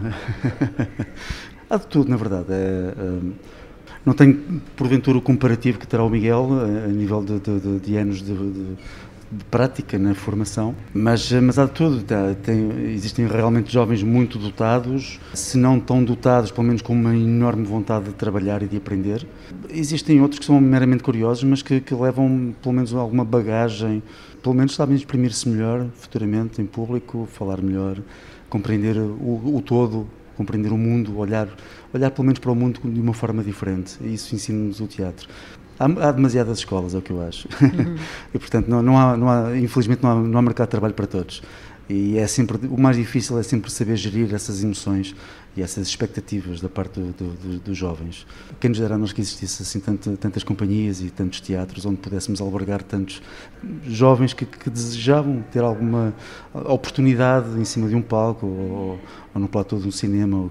Há 1.68 1.76
de 1.76 1.86
tudo, 1.88 2.08
na 2.08 2.16
verdade. 2.16 2.52
É, 2.52 2.94
é, 2.96 3.18
não 4.06 4.14
tenho, 4.14 4.62
porventura, 4.76 5.18
o 5.18 5.20
comparativo 5.20 5.80
que 5.80 5.86
terá 5.86 6.04
o 6.04 6.08
Miguel 6.08 6.48
eh, 6.52 6.84
a 6.84 6.88
nível 6.88 7.24
de, 7.24 7.40
de, 7.40 7.78
de 7.80 7.96
anos 7.96 8.22
de, 8.22 8.34
de, 8.34 8.76
prática 9.50 9.98
na 9.98 10.14
formação, 10.14 10.72
mas, 10.94 11.32
mas 11.32 11.58
há 11.58 11.64
de 11.64 11.72
tudo. 11.72 12.04
Tem, 12.44 12.92
existem 12.92 13.26
realmente 13.26 13.72
jovens 13.72 14.00
muito 14.04 14.38
dotados, 14.38 15.18
se 15.34 15.58
não 15.58 15.80
tão 15.80 16.04
dotados, 16.04 16.52
pelo 16.52 16.68
menos 16.68 16.80
com 16.80 16.92
uma 16.92 17.16
enorme 17.16 17.64
vontade 17.64 18.04
de 18.04 18.12
trabalhar 18.12 18.62
e 18.62 18.68
de 18.68 18.76
aprender. 18.76 19.26
Existem 19.68 20.22
outros 20.22 20.38
que 20.38 20.46
são 20.46 20.60
meramente 20.60 21.02
curiosos, 21.02 21.42
mas 21.42 21.60
que, 21.60 21.80
que 21.80 21.92
levam, 21.92 22.54
pelo 22.62 22.76
menos, 22.76 22.94
alguma 22.94 23.24
bagagem 23.24 24.00
pelo 24.46 24.54
menos 24.54 24.76
sabem 24.76 24.94
exprimir-se 24.94 25.48
melhor 25.48 25.88
futuramente 25.96 26.62
em 26.62 26.66
público, 26.66 27.28
falar 27.32 27.60
melhor, 27.60 27.98
compreender 28.48 28.96
o, 28.96 29.56
o, 29.56 29.60
todo, 29.60 30.06
compreender 30.36 30.72
o 30.72 30.78
mundo, 30.78 31.18
olhar, 31.18 31.48
olhar 31.92 32.10
pelo 32.10 32.24
menos 32.24 32.38
para 32.38 32.52
o 32.52 32.54
mundo 32.54 32.80
de 32.84 33.00
uma 33.00 33.14
forma 33.14 33.42
diferente. 33.42 33.96
E 34.00 34.14
isso 34.14 34.34
ensina-nos 34.34 34.80
o 34.80 34.86
teatro. 34.86 35.28
Há, 35.78 35.84
há, 35.84 36.12
demasiadas 36.12 36.58
escolas, 36.58 36.94
é 36.94 36.98
o 36.98 37.02
que 37.02 37.10
eu 37.10 37.22
acho. 37.22 37.48
Uhum. 37.60 37.96
e, 38.34 38.38
portanto, 38.38 38.68
não, 38.68 38.82
não, 38.82 38.98
há, 38.98 39.16
não 39.16 39.30
há, 39.30 39.56
infelizmente, 39.56 40.02
não 40.02 40.10
há, 40.10 40.14
não 40.14 40.38
há 40.38 40.42
mercado 40.42 40.68
de 40.68 40.70
trabalho 40.70 40.94
para 40.94 41.06
todos. 41.06 41.42
E 41.88 42.18
é 42.18 42.26
sempre, 42.26 42.66
o 42.66 42.78
mais 42.78 42.96
difícil 42.96 43.38
é 43.38 43.42
sempre 43.42 43.70
saber 43.70 43.96
gerir 43.96 44.34
essas 44.34 44.62
emoções 44.62 45.14
e 45.56 45.62
essas 45.62 45.86
expectativas 45.86 46.60
da 46.60 46.68
parte 46.68 46.98
do, 47.00 47.12
do, 47.12 47.58
dos 47.60 47.78
jovens. 47.78 48.26
Quem 48.60 48.70
nos 48.70 48.80
dera 48.80 48.98
nós 48.98 49.12
que 49.12 49.20
existisse 49.20 49.62
assim 49.62 49.78
tanto, 49.78 50.16
tantas 50.16 50.42
companhias 50.42 51.00
e 51.00 51.10
tantos 51.10 51.40
teatros 51.40 51.86
onde 51.86 51.98
pudéssemos 51.98 52.40
albergar 52.40 52.82
tantos 52.82 53.22
jovens 53.86 54.34
que, 54.34 54.44
que 54.44 54.68
desejavam 54.68 55.44
ter 55.52 55.60
alguma 55.60 56.12
oportunidade 56.52 57.58
em 57.58 57.64
cima 57.64 57.88
de 57.88 57.94
um 57.94 58.02
palco 58.02 58.46
ou, 58.46 59.00
ou 59.32 59.40
no 59.40 59.48
platô 59.48 59.78
de 59.78 59.86
um 59.86 59.92
cinema 59.92 60.36
ou 60.36 60.50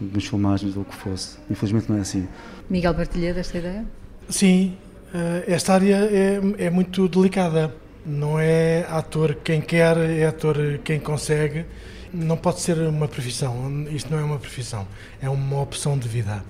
nas 0.00 0.24
filmagens 0.24 0.76
ou 0.76 0.82
o 0.82 0.84
que 0.84 0.94
fosse. 0.94 1.36
Infelizmente 1.50 1.90
não 1.90 1.98
é 1.98 2.00
assim. 2.00 2.28
Miguel 2.70 2.94
partilha 2.94 3.34
desta 3.34 3.58
ideia? 3.58 3.84
Sim, 4.28 4.76
eh, 5.12 5.44
esta 5.48 5.74
área 5.74 5.96
é, 5.96 6.40
é 6.58 6.70
muito 6.70 7.08
delicada 7.08 7.74
não 8.08 8.40
é 8.40 8.86
ator 8.88 9.34
quem 9.44 9.60
quer, 9.60 9.96
é 9.98 10.26
ator 10.26 10.56
quem 10.82 10.98
consegue. 10.98 11.66
Não 12.12 12.38
pode 12.38 12.60
ser 12.60 12.78
uma 12.78 13.06
profissão, 13.06 13.86
isto 13.90 14.10
não 14.10 14.18
é 14.18 14.24
uma 14.24 14.38
profissão, 14.38 14.88
é 15.20 15.28
uma 15.28 15.60
opção 15.60 15.98
de 15.98 16.08
vida. 16.08 16.42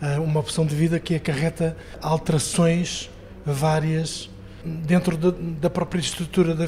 Ah, 0.00 0.20
uma 0.20 0.40
opção 0.40 0.66
de 0.66 0.74
vida 0.74 1.00
que 1.00 1.14
acarreta 1.14 1.74
alterações 2.02 3.10
várias 3.46 4.28
dentro 4.62 5.16
da 5.16 5.70
própria 5.70 6.00
estrutura 6.00 6.54
da, 6.54 6.66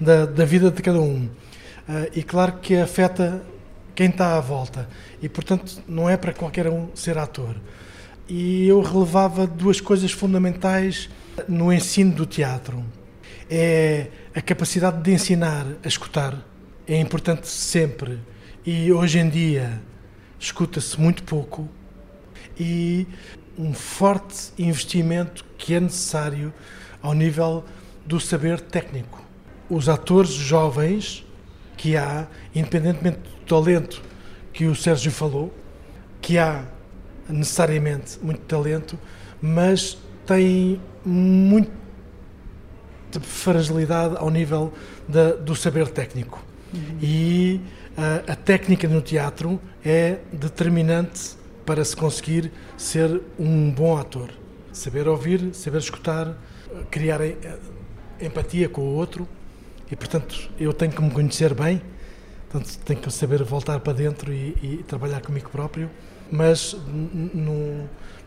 da, 0.00 0.26
da 0.26 0.44
vida 0.46 0.70
de 0.70 0.80
cada 0.80 0.98
um. 0.98 1.28
Ah, 1.86 2.06
e 2.14 2.22
claro 2.22 2.54
que 2.54 2.74
afeta 2.74 3.42
quem 3.94 4.08
está 4.08 4.36
à 4.36 4.40
volta. 4.40 4.88
E, 5.20 5.28
portanto, 5.28 5.82
não 5.86 6.08
é 6.08 6.16
para 6.16 6.32
qualquer 6.32 6.68
um 6.68 6.88
ser 6.94 7.18
ator. 7.18 7.54
E 8.26 8.66
eu 8.66 8.80
relevava 8.80 9.46
duas 9.46 9.78
coisas 9.78 10.10
fundamentais 10.10 11.10
no 11.46 11.70
ensino 11.70 12.12
do 12.12 12.24
teatro 12.24 12.82
é 13.50 14.08
a 14.34 14.40
capacidade 14.40 15.02
de 15.02 15.12
ensinar 15.12 15.66
a 15.84 15.88
escutar. 15.88 16.36
É 16.86 16.98
importante 16.98 17.48
sempre. 17.48 18.18
E 18.64 18.92
hoje 18.92 19.18
em 19.18 19.28
dia 19.28 19.80
escuta-se 20.38 21.00
muito 21.00 21.22
pouco 21.22 21.68
e 22.58 23.06
um 23.58 23.72
forte 23.72 24.52
investimento 24.58 25.44
que 25.56 25.74
é 25.74 25.80
necessário 25.80 26.52
ao 27.02 27.14
nível 27.14 27.64
do 28.04 28.20
saber 28.20 28.60
técnico. 28.60 29.24
Os 29.68 29.88
atores 29.88 30.30
jovens 30.30 31.24
que 31.76 31.96
há, 31.96 32.26
independentemente 32.54 33.18
do 33.18 33.46
talento 33.46 34.02
que 34.52 34.66
o 34.66 34.74
Sérgio 34.74 35.10
falou, 35.10 35.54
que 36.20 36.38
há 36.38 36.64
necessariamente 37.28 38.18
muito 38.22 38.40
talento, 38.42 38.98
mas 39.40 39.98
têm 40.24 40.80
muito 41.04 41.70
muita 43.16 43.20
fragilidade 43.20 44.16
ao 44.16 44.30
nível 44.30 44.72
da, 45.08 45.32
do 45.32 45.54
saber 45.54 45.88
técnico. 45.88 46.42
Uhum. 46.72 46.98
E 47.00 47.60
a, 47.96 48.32
a 48.32 48.36
técnica 48.36 48.86
no 48.88 49.00
teatro 49.00 49.60
é 49.84 50.18
determinante 50.32 51.36
para 51.64 51.84
se 51.84 51.96
conseguir 51.96 52.52
ser 52.76 53.20
um 53.38 53.70
bom 53.70 53.96
ator. 53.96 54.30
Saber 54.72 55.08
ouvir, 55.08 55.54
saber 55.54 55.78
escutar, 55.78 56.36
criar 56.90 57.20
empatia 58.20 58.68
com 58.68 58.82
o 58.82 58.94
outro 58.94 59.26
e, 59.90 59.96
portanto, 59.96 60.50
eu 60.58 60.72
tenho 60.72 60.92
que 60.92 61.02
me 61.02 61.10
conhecer 61.10 61.54
bem, 61.54 61.80
portanto, 62.50 62.78
tenho 62.84 63.00
que 63.00 63.10
saber 63.10 63.42
voltar 63.42 63.80
para 63.80 63.94
dentro 63.94 64.32
e, 64.32 64.54
e 64.62 64.84
trabalhar 64.86 65.20
comigo 65.22 65.48
próprio, 65.50 65.88
mas 66.30 66.76
num, 66.86 67.86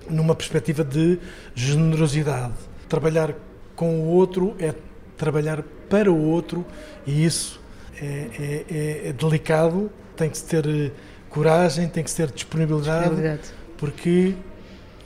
numa 0.10 0.34
perspectiva 0.34 0.84
de 0.84 1.20
generosidade. 1.54 2.54
Trabalhar 2.88 3.36
com 3.80 4.02
o 4.02 4.08
outro 4.08 4.58
é 4.60 4.76
trabalhar 5.18 5.64
para 5.90 6.12
o 6.12 6.22
outro 6.22 6.66
e 7.08 7.24
isso 7.24 7.62
é, 8.02 8.66
é, 8.70 9.08
é 9.08 9.14
delicado, 9.14 9.90
tem 10.18 10.30
que 10.30 10.38
se 10.38 10.44
ter 10.44 10.68
eh, 10.68 10.92
coragem, 11.30 11.88
tem 11.88 12.04
que 12.04 12.10
se 12.12 12.18
ter 12.18 12.30
disponibilidade, 12.30 13.04
disponibilidade, 13.04 13.54
porque 13.78 14.36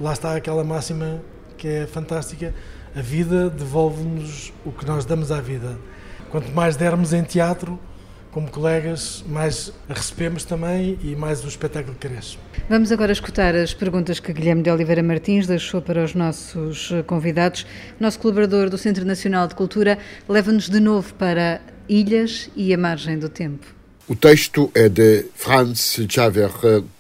lá 0.02 0.14
está 0.14 0.36
aquela 0.36 0.64
máxima 0.64 1.22
que 1.56 1.68
é 1.68 1.86
fantástica, 1.86 2.52
a 2.96 3.00
vida 3.00 3.48
devolve-nos 3.48 4.52
o 4.66 4.72
que 4.72 4.88
nós 4.88 5.06
damos 5.06 5.32
à 5.32 5.40
vida. 5.40 5.78
Quanto 6.32 6.52
mais 6.52 6.76
dermos 6.76 7.14
em 7.14 7.22
teatro, 7.22 7.80
como 8.34 8.50
colegas, 8.50 9.24
mais 9.28 9.72
recebemos 9.88 10.44
também 10.44 10.98
e 11.04 11.16
mais 11.16 11.44
o 11.46 11.48
espetáculo 11.48 11.96
cresce. 12.00 12.38
Vamos 12.68 12.92
agora 12.92 13.12
escutar 13.12 13.56
as 13.56 13.74
perguntas 13.74 14.20
que 14.20 14.34
Guilherme 14.34 14.64
de 14.64 14.72
Oliveira 14.72 15.04
Martins 15.04 15.46
deixou 15.46 15.82
para 15.82 16.04
os 16.04 16.16
nossos 16.16 16.92
convidados. 17.06 17.66
Nosso 18.00 18.18
colaborador 18.20 18.72
do 18.72 18.78
Centro 18.78 19.06
Nacional 19.06 19.48
de 19.48 19.54
Cultura 19.54 20.00
leva-nos 20.28 20.68
de 20.68 20.80
novo 20.80 21.14
para 21.14 21.62
Ilhas 21.88 22.50
e 22.56 22.74
a 22.74 22.78
Margem 22.78 23.20
do 23.20 23.30
Tempo. 23.30 23.68
O 24.08 24.16
texto 24.16 24.72
é 24.74 24.90
de 24.90 25.26
Franz 25.36 26.00
Xaver 26.10 26.50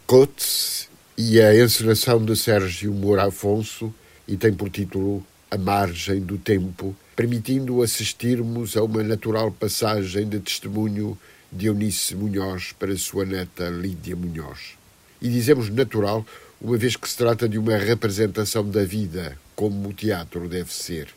Coates 0.05 0.87
e 1.17 1.41
a 1.41 1.55
encenação 1.55 2.23
de 2.23 2.35
Sérgio 2.35 2.93
Moura 2.93 3.25
Afonso 3.25 3.93
e 4.27 4.37
tem 4.37 4.53
por 4.53 4.69
título 4.69 5.25
A 5.49 5.57
Margem 5.57 6.19
do 6.19 6.37
Tempo 6.37 6.95
permitindo 7.15 7.81
assistirmos 7.83 8.75
a 8.75 8.83
uma 8.83 9.03
natural 9.03 9.51
passagem 9.51 10.27
de 10.27 10.39
testemunho 10.39 11.17
de 11.51 11.67
Eunice 11.67 12.15
Munhoz 12.15 12.73
para 12.77 12.95
sua 12.97 13.23
neta 13.23 13.69
Lídia 13.69 14.15
Munhoz. 14.15 14.75
E 15.21 15.29
dizemos 15.29 15.69
natural, 15.69 16.25
uma 16.59 16.75
vez 16.75 16.95
que 16.95 17.07
se 17.07 17.15
trata 17.15 17.47
de 17.47 17.59
uma 17.59 17.77
representação 17.77 18.67
da 18.67 18.83
vida, 18.83 19.37
como 19.55 19.89
o 19.89 19.93
teatro 19.93 20.49
deve 20.49 20.73
ser. 20.73 21.09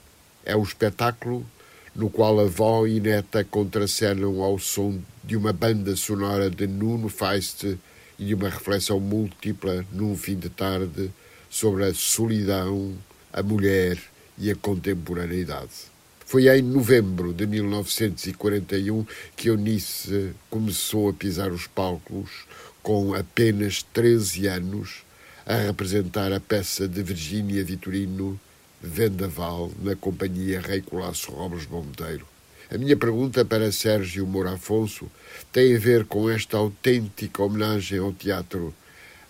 É 0.44 0.54
um 0.54 0.62
espetáculo 0.62 1.46
no 1.94 2.10
qual 2.10 2.38
avó 2.40 2.86
e 2.86 3.00
neta 3.00 3.42
contracenam 3.42 4.42
ao 4.42 4.58
som 4.58 5.00
de 5.24 5.34
uma 5.34 5.52
banda 5.52 5.96
sonora 5.96 6.50
de 6.50 6.66
Nuno 6.66 7.08
Feist 7.08 7.78
e 8.18 8.24
de 8.24 8.34
uma 8.34 8.50
reflexão 8.50 9.00
múltipla 9.00 9.84
num 9.90 10.14
fim 10.14 10.36
de 10.36 10.50
tarde 10.50 11.10
sobre 11.48 11.84
a 11.84 11.94
solidão, 11.94 12.94
a 13.32 13.42
mulher 13.42 13.98
e 14.38 14.50
a 14.50 14.56
contemporaneidade. 14.56 15.96
Foi 16.24 16.48
em 16.48 16.60
novembro 16.60 17.32
de 17.32 17.46
1941 17.46 19.06
que 19.36 19.48
Eunice 19.48 20.32
começou 20.50 21.08
a 21.08 21.12
pisar 21.12 21.52
os 21.52 21.66
palcos, 21.66 22.46
com 22.82 23.14
apenas 23.14 23.82
13 23.82 24.48
anos, 24.48 25.02
a 25.46 25.54
representar 25.54 26.32
a 26.32 26.40
peça 26.40 26.88
de 26.88 27.02
Virgínia 27.02 27.64
Vitorino, 27.64 28.38
Vendaval, 28.82 29.70
na 29.80 29.94
companhia 29.94 30.60
Rei 30.60 30.80
Colasso 30.80 31.30
Robles 31.30 31.66
Monteiro. 31.68 32.26
A 32.68 32.76
minha 32.76 32.96
pergunta 32.96 33.44
para 33.44 33.70
Sérgio 33.70 34.26
Moura 34.26 34.54
Afonso 34.54 35.08
tem 35.52 35.76
a 35.76 35.78
ver 35.78 36.04
com 36.06 36.28
esta 36.28 36.56
autêntica 36.56 37.40
homenagem 37.40 38.00
ao 38.00 38.12
teatro 38.12 38.74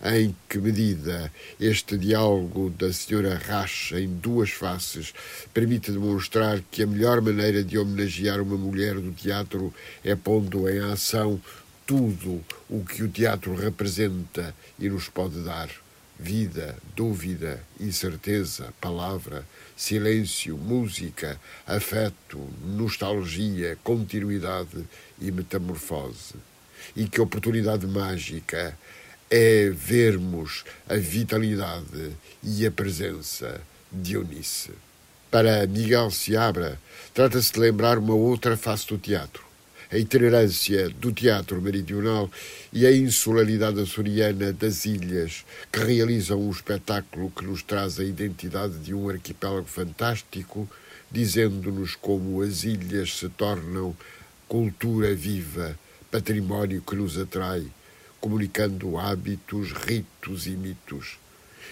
em 0.05 0.35
que 0.49 0.59
medida 0.59 1.33
este 1.59 1.97
diálogo 1.97 2.71
da 2.71 2.93
senhora 2.93 3.37
Racha 3.37 3.99
em 4.01 4.09
duas 4.09 4.51
faces 4.51 5.15
permite 5.55 5.91
demonstrar 5.91 6.61
que 6.71 6.83
a 6.83 6.87
melhor 6.87 7.21
maneira 7.21 7.65
de 7.65 7.79
homenagear 7.79 8.41
uma 8.41 8.57
mulher 8.57 8.95
do 8.97 9.13
teatro 9.13 9.73
é 10.05 10.15
pondo 10.15 10.69
em 10.69 10.81
ação 10.81 11.41
tudo 11.87 12.45
o 12.69 12.85
que 12.85 13.03
o 13.03 13.09
teatro 13.09 13.55
representa 13.55 14.55
e 14.79 14.89
nos 14.89 15.09
pode 15.09 15.43
dar: 15.43 15.71
vida, 16.19 16.77
dúvida, 16.95 17.63
incerteza, 17.81 18.75
palavra, 18.81 19.47
silêncio, 19.77 20.59
música, 20.59 21.41
afeto, 21.67 22.39
nostalgia, 22.65 23.79
continuidade 23.85 24.85
e 25.21 25.31
metamorfose. 25.31 26.35
E 26.95 27.09
que 27.09 27.21
oportunidade 27.21 27.87
mágica 27.87 28.77
é 29.31 29.71
vermos 29.71 30.65
a 30.89 30.97
vitalidade 30.97 32.13
e 32.43 32.65
a 32.65 32.71
presença 32.71 33.61
de 33.91 34.15
Eunice. 34.15 34.71
Para 35.31 35.67
Miguel 35.67 36.11
Seabra, 36.11 36.79
trata-se 37.13 37.53
de 37.53 37.59
lembrar 37.59 37.99
uma 37.99 38.15
outra 38.15 38.57
face 38.57 38.87
do 38.87 38.97
teatro, 38.97 39.45
a 39.91 39.99
itinerância 39.99 40.89
do 40.91 41.13
teatro 41.13 41.61
meridional 41.61 42.31
e 42.73 42.87
a 42.87 42.93
insularidade 42.93 43.81
açoriana 43.81 44.53
das 44.53 44.85
ilhas, 44.85 45.45
que 45.73 45.81
realizam 45.81 46.41
um 46.41 46.51
espetáculo 46.51 47.31
que 47.31 47.45
nos 47.45 47.63
traz 47.63 47.99
a 47.99 48.05
identidade 48.05 48.79
de 48.79 48.95
um 48.95 49.09
arquipélago 49.09 49.67
fantástico, 49.67 50.69
dizendo-nos 51.11 51.97
como 51.97 52.43
as 52.43 52.63
ilhas 52.63 53.19
se 53.19 53.29
tornam 53.31 53.97
cultura 54.47 55.13
viva, 55.15 55.77
património 56.11 56.81
que 56.83 56.95
nos 56.95 57.19
atrai 57.19 57.67
comunicando 58.21 58.99
hábitos, 58.99 59.73
ritos 59.73 60.47
e 60.47 60.51
mitos. 60.51 61.19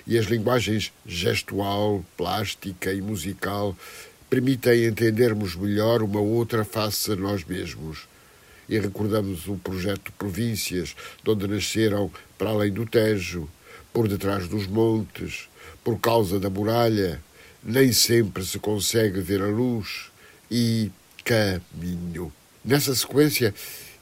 E 0.07 0.19
as 0.19 0.27
linguagens 0.27 0.93
gestual, 1.07 2.05
plástica 2.17 2.93
e 2.93 3.01
musical 3.01 3.77
permitem 4.29 4.87
entendermos 4.87 5.55
melhor 5.55 6.03
uma 6.03 6.21
outra 6.21 6.65
face 6.65 7.13
a 7.13 7.17
nós 7.17 7.45
mesmos. 7.45 8.07
E 8.69 8.79
recordamos 8.79 9.47
o 9.47 9.57
projeto 9.57 10.13
Províncias, 10.13 10.97
de 11.23 11.31
onde 11.31 11.47
nasceram 11.47 12.11
para 12.37 12.51
além 12.51 12.73
do 12.73 12.87
Tejo, 12.87 13.49
por 13.93 14.09
detrás 14.09 14.49
dos 14.49 14.67
montes, 14.67 15.49
por 15.83 16.01
causa 16.01 16.41
da 16.41 16.51
muralha, 16.51 17.23
nem 17.63 17.93
sempre 17.93 18.45
se 18.45 18.59
consegue 18.59 19.21
ver 19.21 19.41
a 19.41 19.47
luz 19.47 20.11
e 20.51 20.91
caminho. 21.25 22.33
Nessa 22.65 22.95
sequência, 22.95 23.55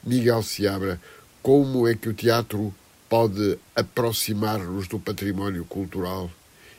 Miguel 0.03 0.43
Seabra 0.43 1.01
como 1.43 1.89
é 1.89 1.95
que 1.95 2.09
o 2.09 2.15
teatro 2.15 2.73
pode 3.09 3.59
aproximar-nos 3.75 4.87
do 4.87 4.99
património 4.99 5.65
cultural 5.65 6.31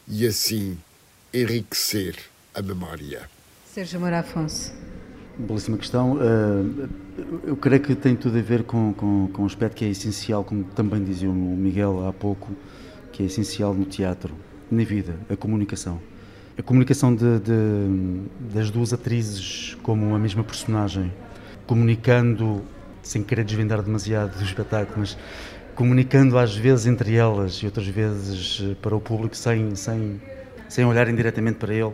e 0.08 0.26
assim 0.26 0.78
enriquecer 1.34 2.16
a 2.56 2.62
memória? 2.62 3.30
Sérgio 3.66 4.00
Moura 4.00 4.20
Afonso. 4.20 4.74
Belíssima 5.38 5.78
questão. 5.78 6.18
Eh, 6.22 6.88
eu 7.46 7.58
creio 7.58 7.82
que 7.82 7.94
tem 7.94 8.16
tudo 8.16 8.38
a 8.38 8.42
ver 8.42 8.64
com, 8.64 8.94
com, 8.94 9.28
com 9.34 9.44
um 9.44 9.46
aspecto 9.46 9.76
que 9.76 9.86
é 9.86 9.90
essencial, 9.90 10.44
como 10.44 10.64
também 10.64 11.04
dizia 11.04 11.30
o 11.30 11.34
Miguel 11.34 12.08
há 12.08 12.14
pouco, 12.14 12.52
que 13.12 13.24
é 13.24 13.26
essencial 13.26 13.74
no 13.74 13.86
teatro, 13.86 14.34
na 14.72 14.84
vida, 14.84 15.16
a 15.30 15.36
comunicação. 15.36 16.00
A 16.58 16.62
comunicação 16.62 17.14
de, 17.16 17.40
de, 17.40 18.54
das 18.54 18.70
duas 18.70 18.94
atrizes 18.94 19.76
como 19.82 20.16
a 20.16 20.20
mesma 20.20 20.44
personagem, 20.44 21.12
comunicando 21.66 22.64
sem 23.04 23.22
querer 23.22 23.44
desvendar 23.44 23.82
demasiado 23.82 24.38
do 24.38 24.44
espetáculo, 24.44 25.00
mas 25.00 25.18
comunicando 25.76 26.38
às 26.38 26.56
vezes 26.56 26.88
entre 26.88 27.16
elas 27.16 27.56
e 27.56 27.66
outras 27.66 27.88
vezes 27.88 28.62
eh, 28.64 28.76
para 28.82 28.96
o 28.96 29.02
público 29.02 29.36
sem, 29.36 29.76
sem, 29.76 30.22
sem 30.70 30.86
olharem 30.86 31.14
diretamente 31.14 31.58
para 31.58 31.74
ele. 31.74 31.92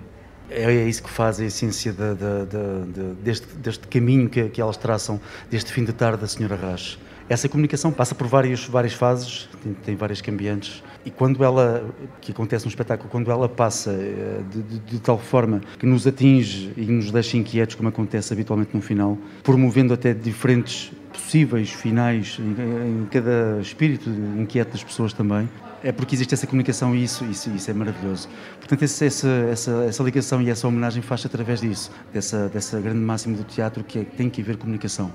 É, 0.50 0.63
é 0.63 0.88
isso 0.88 1.04
que 1.04 1.10
faz 1.10 1.39
a 1.39 1.45
essência 1.45 1.91
de, 1.91 2.15
de, 2.15 2.91
de, 2.91 3.13
deste, 3.22 3.48
deste 3.58 3.88
caminho 3.88 4.30
que, 4.30 4.50
que 4.50 4.62
elas 4.62 4.78
traçam, 4.78 5.19
deste 5.50 5.72
fim 5.72 5.84
de 5.84 5.93
tarde 5.93 6.22
da 6.22 6.28
Senhora 6.28 6.56
Rache. 6.56 6.98
Essa 7.28 7.48
comunicação 7.48 7.91
passa 7.91 8.15
por 8.15 8.26
várias, 8.26 8.65
várias 8.65 8.93
fases, 8.93 9.48
tem, 9.62 9.74
tem 9.74 9.95
várias 9.95 10.19
cambiantes, 10.19 10.84
e 11.06 11.12
quando 11.12 11.43
ela, 11.43 11.86
que 12.19 12.32
acontece 12.32 12.65
no 12.65 12.69
espetáculo, 12.69 13.10
quando 13.10 13.32
ela 13.32 13.48
passa 13.48 13.91
eh, 13.91 14.41
de, 14.86 15.00
tal 15.00 15.17
forma 15.17 15.62
que 15.78 15.86
nos 15.86 16.06
atinge 16.06 16.74
e 16.76 16.86
nos 16.86 17.12
deixa 17.12 17.38
inquietos, 17.38 17.76
como 17.76 17.88
acontece 17.88 18.34
habitualmente 18.34 18.72
no 18.74 18.82
final, 18.82 19.17
promovendo 19.41 19.93
até 19.93 20.13
diferentes 20.13 20.91
possíveis 21.12 21.69
finais 21.69 22.38
em, 22.39 23.02
em 23.02 23.08
cada 23.10 23.60
espírito 23.62 24.10
inquieto 24.10 24.72
das 24.72 24.84
pessoas 24.84 25.13
também, 25.13 25.50
é 25.84 25.91
porque 25.91 26.15
existe 26.15 26.34
essa 26.34 26.45
comunicação 26.45 26.95
e 26.95 27.04
isso, 27.04 27.24
isso, 27.26 27.50
isso 27.52 27.72
é 27.72 27.74
maravilhoso. 27.74 28.28
Portanto, 28.58 28.84
essa, 28.84 29.06
essa, 29.06 29.72
essa 29.88 30.04
ligação 30.04 30.41
e 30.41 30.50
essa 30.50 30.67
homenagem 30.67 31.02
faz-se 31.02 31.28
através 31.28 31.62
disso, 31.62 31.91
dessa, 32.13 32.50
dessa 32.50 32.80
grande 32.80 33.00
máxima 33.00 33.38
do 33.38 33.43
teatro 33.43 33.84
que 33.84 34.00
é, 34.00 34.04
tem 34.04 34.30
que 34.30 34.41
haver 34.41 34.58
comunicação. 34.58 35.12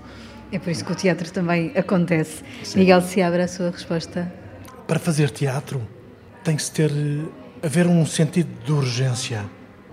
É 0.50 0.58
por 0.58 0.70
isso 0.70 0.84
que 0.84 0.92
o 0.92 0.94
teatro 0.94 1.30
também 1.30 1.72
acontece. 1.76 2.42
Sim. 2.62 2.80
Miguel, 2.80 3.00
se 3.02 3.20
abre 3.20 3.42
a 3.42 3.48
sua 3.48 3.70
resposta. 3.70 4.32
Para 4.86 4.98
fazer 4.98 5.30
teatro 5.30 5.80
tem 6.42 6.56
que 6.56 6.62
se 6.62 6.70
ter 6.70 6.90
haver 7.62 7.86
um 7.86 8.04
sentido 8.04 8.48
de 8.64 8.72
urgência, 8.72 9.44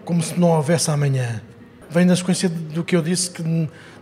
como 0.04 0.22
se 0.22 0.38
não 0.40 0.50
houvesse 0.50 0.92
amanhã. 0.92 1.42
vem 1.90 2.06
na 2.06 2.16
sequência 2.16 2.50
do 2.50 2.84
que 2.84 2.96
eu 2.96 3.02
disse, 3.02 3.30
que 3.30 3.44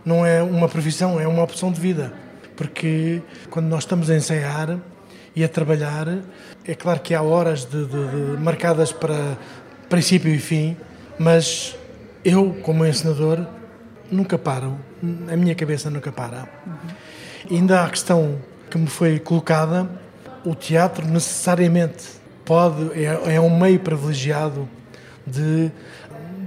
não 0.04 0.24
é 0.24 0.42
uma 0.42 0.68
profissão, 0.68 1.20
é 1.20 1.26
uma 1.26 1.42
opção 1.42 1.70
de 1.70 1.80
vida. 1.80 2.12
Porque 2.56 3.22
quando 3.48 3.66
nós 3.66 3.84
estamos 3.84 4.10
a 4.10 4.16
ensaiar 4.16 4.78
e 5.34 5.42
a 5.42 5.48
trabalhar, 5.48 6.06
é 6.66 6.74
claro 6.74 7.00
que 7.00 7.14
há 7.14 7.22
horas 7.22 7.64
de, 7.64 7.86
de, 7.86 7.86
de, 7.86 8.42
marcadas 8.42 8.92
para 8.92 9.36
princípio 9.88 10.32
e 10.32 10.38
fim, 10.38 10.76
mas 11.18 11.76
eu, 12.24 12.54
como 12.62 12.84
ensinador, 12.84 13.46
nunca 14.10 14.36
paro, 14.36 14.76
a 15.32 15.36
minha 15.36 15.54
cabeça 15.54 15.88
nunca 15.90 16.12
para. 16.12 16.48
Uhum. 16.66 17.56
Ainda 17.56 17.80
há 17.80 17.86
a 17.86 17.90
questão 17.90 18.38
que 18.70 18.76
me 18.76 18.86
foi 18.86 19.18
colocada, 19.18 19.88
o 20.44 20.54
teatro 20.54 21.06
necessariamente 21.06 22.04
pode, 22.44 22.92
é, 22.92 23.34
é 23.36 23.40
um 23.40 23.58
meio 23.58 23.80
privilegiado 23.80 24.68
de, 25.26 25.70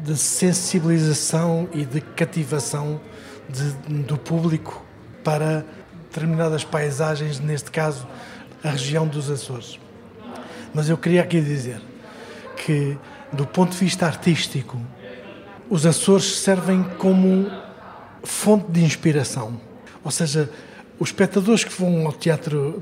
de 0.03 0.17
sensibilização 0.17 1.67
e 1.73 1.85
de 1.85 2.01
cativação 2.01 2.99
de, 3.53 3.93
do 4.03 4.17
público 4.17 4.83
para 5.23 5.65
determinadas 6.09 6.63
paisagens, 6.63 7.39
neste 7.39 7.71
caso 7.71 8.07
a 8.63 8.71
região 8.71 9.07
dos 9.07 9.29
Açores. 9.29 9.79
Mas 10.73 10.89
eu 10.89 10.97
queria 10.97 11.21
aqui 11.21 11.39
dizer 11.39 11.81
que, 12.57 12.97
do 13.31 13.45
ponto 13.45 13.71
de 13.71 13.77
vista 13.77 14.05
artístico, 14.05 14.79
os 15.69 15.85
Açores 15.85 16.39
servem 16.39 16.83
como 16.97 17.49
fonte 18.23 18.71
de 18.71 18.83
inspiração. 18.83 19.59
Ou 20.03 20.11
seja, 20.11 20.49
os 20.99 21.09
espectadores 21.09 21.63
que 21.63 21.73
vão 21.73 22.05
ao 22.05 22.13
teatro 22.13 22.79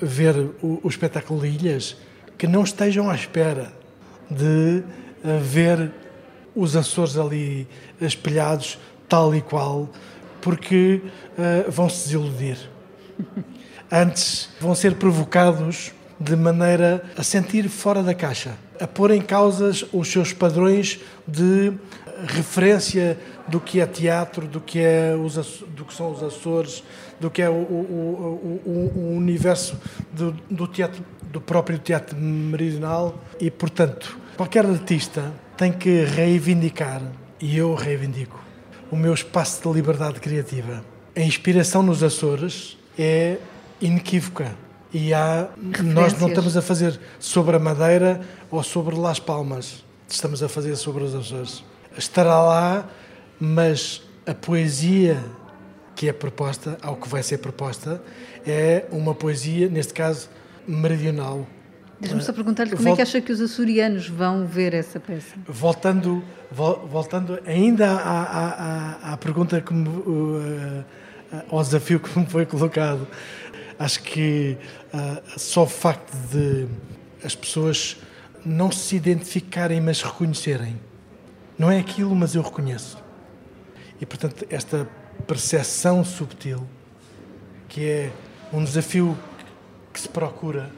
ver 0.00 0.36
o, 0.62 0.80
o 0.82 0.88
espetáculo 0.88 1.44
Ilhas, 1.44 1.96
que 2.36 2.46
não 2.46 2.62
estejam 2.62 3.10
à 3.10 3.14
espera 3.14 3.72
de 4.30 4.82
eh, 5.24 5.38
ver 5.38 5.92
os 6.54 6.76
Açores 6.76 7.16
ali 7.16 7.66
espelhados 8.00 8.78
tal 9.08 9.34
e 9.34 9.40
qual, 9.40 9.88
porque 10.40 11.02
uh, 11.38 11.70
vão 11.70 11.88
se 11.88 12.06
desiludir. 12.06 12.58
Antes 13.90 14.48
vão 14.60 14.74
ser 14.74 14.96
provocados 14.96 15.92
de 16.18 16.36
maneira 16.36 17.04
a 17.16 17.22
sentir 17.22 17.68
fora 17.68 18.02
da 18.02 18.14
caixa, 18.14 18.56
a 18.80 18.86
pôr 18.86 19.10
em 19.10 19.20
causas 19.20 19.84
os 19.92 20.10
seus 20.10 20.32
padrões 20.32 21.00
de 21.26 21.72
referência 22.26 23.18
do 23.46 23.60
que 23.60 23.80
é 23.80 23.86
teatro, 23.86 24.46
do 24.46 24.60
que, 24.60 24.78
é 24.78 25.14
os, 25.14 25.34
do 25.68 25.84
que 25.84 25.94
são 25.94 26.12
os 26.12 26.22
Açores, 26.22 26.82
do 27.20 27.30
que 27.30 27.42
é 27.42 27.48
o, 27.48 27.52
o, 27.52 28.62
o, 28.64 28.92
o 28.96 29.16
universo 29.16 29.78
do, 30.12 30.32
do, 30.50 30.66
teatro, 30.66 31.04
do 31.22 31.40
próprio 31.40 31.78
teatro 31.78 32.16
meridional 32.16 33.14
e, 33.40 33.50
portanto, 33.50 34.18
qualquer 34.36 34.64
artista 34.64 35.32
tem 35.56 35.72
que 35.72 36.04
reivindicar, 36.04 37.02
e 37.40 37.56
eu 37.56 37.74
reivindico, 37.74 38.42
o 38.90 38.96
meu 38.96 39.14
espaço 39.14 39.62
de 39.62 39.74
liberdade 39.74 40.20
criativa. 40.20 40.84
A 41.16 41.20
inspiração 41.20 41.82
nos 41.82 42.02
Açores 42.02 42.76
é 42.98 43.38
inequívoca. 43.80 44.56
E 44.92 45.12
há, 45.12 45.48
nós 45.82 46.18
não 46.20 46.28
estamos 46.28 46.56
a 46.56 46.62
fazer 46.62 46.98
sobre 47.18 47.56
a 47.56 47.58
Madeira 47.58 48.20
ou 48.50 48.62
sobre 48.62 48.94
Las 48.94 49.18
Palmas, 49.18 49.84
estamos 50.08 50.40
a 50.40 50.48
fazer 50.48 50.76
sobre 50.76 51.02
os 51.02 51.14
Açores. 51.14 51.64
Estará 51.98 52.40
lá, 52.40 52.88
mas 53.40 54.02
a 54.24 54.32
poesia 54.32 55.20
que 55.96 56.08
é 56.08 56.12
proposta, 56.12 56.78
ao 56.82 56.96
que 56.96 57.08
vai 57.08 57.22
ser 57.22 57.38
proposta, 57.38 58.02
é 58.46 58.84
uma 58.90 59.14
poesia, 59.14 59.68
neste 59.68 59.94
caso, 59.94 60.28
meridional. 60.66 61.46
Deixa-me 62.00 62.22
só 62.22 62.32
perguntar-lhe 62.32 62.76
como 62.76 62.88
é 62.88 62.96
que 62.96 63.02
acha 63.02 63.20
que 63.20 63.32
os 63.32 63.40
açorianos 63.40 64.08
vão 64.08 64.46
ver 64.46 64.74
essa 64.74 64.98
peça? 64.98 65.34
Voltando, 65.46 66.22
voltando 66.50 67.38
ainda 67.46 67.90
à, 67.90 68.22
à, 68.22 69.12
à 69.12 69.16
pergunta 69.16 69.60
que 69.60 69.72
me, 69.72 69.88
uh, 69.88 70.84
ao 71.50 71.62
desafio 71.62 72.00
que 72.00 72.18
me 72.18 72.26
foi 72.26 72.44
colocado, 72.44 73.06
acho 73.78 74.02
que 74.02 74.56
uh, 74.92 75.38
só 75.38 75.62
o 75.62 75.66
facto 75.66 76.12
de 76.30 76.66
as 77.24 77.34
pessoas 77.34 77.96
não 78.44 78.70
se 78.70 78.96
identificarem, 78.96 79.80
mas 79.80 80.02
reconhecerem. 80.02 80.78
Não 81.58 81.70
é 81.70 81.78
aquilo, 81.78 82.14
mas 82.14 82.34
eu 82.34 82.42
reconheço. 82.42 83.02
E, 84.00 84.04
portanto, 84.04 84.44
esta 84.50 84.86
percepção 85.26 86.04
subtil, 86.04 86.66
que 87.68 87.88
é 87.88 88.12
um 88.52 88.62
desafio 88.62 89.16
que 89.92 90.00
se 90.00 90.08
procura, 90.08 90.70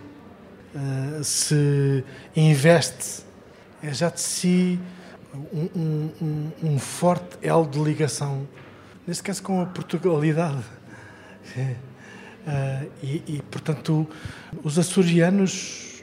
uh, 0.74 1.24
se 1.24 2.04
investe, 2.34 3.24
é 3.82 3.92
já 3.92 4.08
de 4.08 4.20
si 4.20 4.80
um, 5.52 6.10
um, 6.20 6.52
um, 6.62 6.78
forte 6.78 7.36
elo 7.42 7.66
de 7.66 7.78
ligação, 7.78 8.46
neste 9.06 9.22
caso 9.22 9.42
com 9.42 9.60
a 9.60 9.66
Portugalidade. 9.66 10.64
Uh, 11.56 11.76
e, 13.02 13.22
e, 13.26 13.42
portanto, 13.50 14.08
os 14.62 14.78
açorianos, 14.78 16.02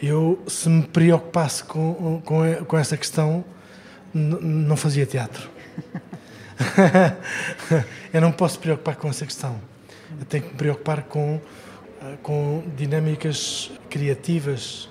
eu, 0.00 0.42
se 0.46 0.68
me 0.68 0.82
preocupasse 0.82 1.64
com, 1.64 2.20
com, 2.24 2.64
com 2.64 2.78
essa 2.78 2.96
questão, 2.96 3.44
não 4.12 4.76
fazia 4.76 5.06
teatro. 5.06 5.48
eu 8.12 8.20
não 8.20 8.32
posso 8.32 8.58
preocupar 8.58 8.96
com 8.96 9.08
essa 9.08 9.24
questão. 9.24 9.60
Eu 10.18 10.24
tenho 10.26 10.44
que 10.44 10.50
me 10.50 10.56
preocupar 10.56 11.02
com, 11.04 11.40
com 12.22 12.62
dinâmicas 12.76 13.70
criativas, 13.88 14.88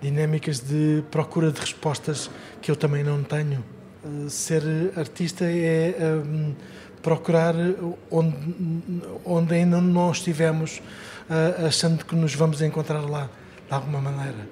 dinâmicas 0.00 0.60
de 0.60 1.02
procura 1.10 1.50
de 1.50 1.60
respostas 1.60 2.30
que 2.60 2.70
eu 2.70 2.76
também 2.76 3.02
não 3.02 3.22
tenho. 3.22 3.64
Ah, 4.04 4.28
ser 4.28 4.62
artista 4.96 5.44
é 5.44 5.94
procurar 7.02 7.54
onde, 8.10 8.36
onde 9.24 9.54
ainda 9.54 9.80
não 9.80 10.10
estivemos, 10.10 10.82
uh, 11.30 11.66
achando 11.66 12.04
que 12.04 12.14
nos 12.14 12.34
vamos 12.34 12.60
encontrar 12.60 13.00
lá, 13.00 13.30
de 13.66 13.74
alguma 13.74 14.00
maneira. 14.00 14.48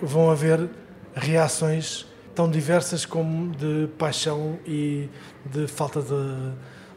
Vão 0.00 0.30
haver 0.30 0.68
reações 1.14 2.06
tão 2.34 2.48
diversas 2.48 3.04
como 3.04 3.54
de 3.56 3.88
paixão 3.98 4.58
e 4.64 5.08
de 5.44 5.66
falta 5.66 6.00
de, 6.00 6.52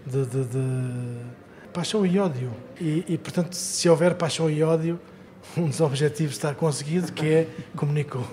de, 0.05 0.25
de, 0.25 0.45
de 0.45 1.15
paixão 1.71 2.05
e 2.05 2.19
ódio. 2.19 2.51
E, 2.79 3.05
e, 3.07 3.17
portanto, 3.17 3.53
se 3.53 3.89
houver 3.89 4.15
paixão 4.15 4.49
e 4.49 4.61
ódio, 4.63 4.99
um 5.57 5.67
dos 5.67 5.81
objetivos 5.81 6.35
está 6.35 6.53
conseguido, 6.53 7.11
que 7.11 7.25
é 7.25 7.47
comunicou. 7.75 8.25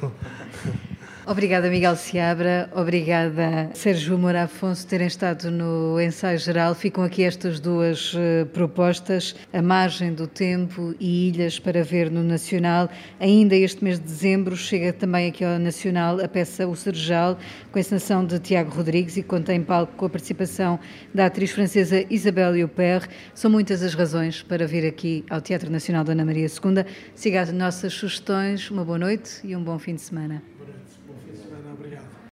Obrigada, 1.31 1.69
Miguel 1.69 1.95
Seabra. 1.95 2.71
Obrigada, 2.75 3.69
Sérgio 3.75 4.17
Moura 4.17 4.45
Afonso, 4.45 4.87
terem 4.87 5.07
estado 5.07 5.51
no 5.51 6.01
ensaio 6.01 6.39
geral. 6.39 6.75
Ficam 6.75 7.05
aqui 7.05 7.23
estas 7.23 7.61
duas 7.61 8.15
uh, 8.15 8.47
propostas, 8.47 9.37
A 9.53 9.61
Margem 9.61 10.15
do 10.15 10.27
Tempo 10.27 10.95
e 10.99 11.29
Ilhas 11.29 11.59
para 11.59 11.85
ver 11.85 12.11
no 12.11 12.23
Nacional. 12.23 12.89
Ainda 13.21 13.55
este 13.55 13.85
mês 13.85 13.99
de 13.99 14.07
dezembro 14.07 14.57
chega 14.57 14.91
também 14.91 15.29
aqui 15.29 15.45
ao 15.45 15.59
Nacional 15.59 16.19
a 16.19 16.27
peça 16.27 16.67
O 16.67 16.75
Serjal, 16.75 17.37
com 17.71 17.79
a 17.79 17.81
encenação 17.81 18.25
de 18.25 18.39
Tiago 18.39 18.71
Rodrigues 18.71 19.19
e 19.19 19.23
conta 19.23 19.53
em 19.53 19.63
palco 19.63 19.93
com 19.99 20.07
a 20.07 20.09
participação 20.09 20.81
da 21.13 21.27
atriz 21.27 21.51
francesa 21.51 22.07
Isabelle 22.09 22.65
Huppert. 22.65 23.07
São 23.35 23.51
muitas 23.51 23.83
as 23.83 23.93
razões 23.93 24.43
para 24.43 24.67
vir 24.67 24.87
aqui 24.87 25.27
ao 25.29 25.43
Teatro 25.43 25.71
Nacional 25.71 26.05
Dona 26.05 26.25
Maria 26.25 26.47
II. 26.47 26.87
Siga 27.15 27.43
as 27.43 27.53
nossas 27.53 27.93
sugestões. 27.93 28.71
Uma 28.71 28.83
boa 28.83 28.99
noite 28.99 29.41
e 29.45 29.55
um 29.55 29.63
bom 29.63 29.79
fim 29.79 29.95
de 29.95 30.01
semana. 30.01 30.43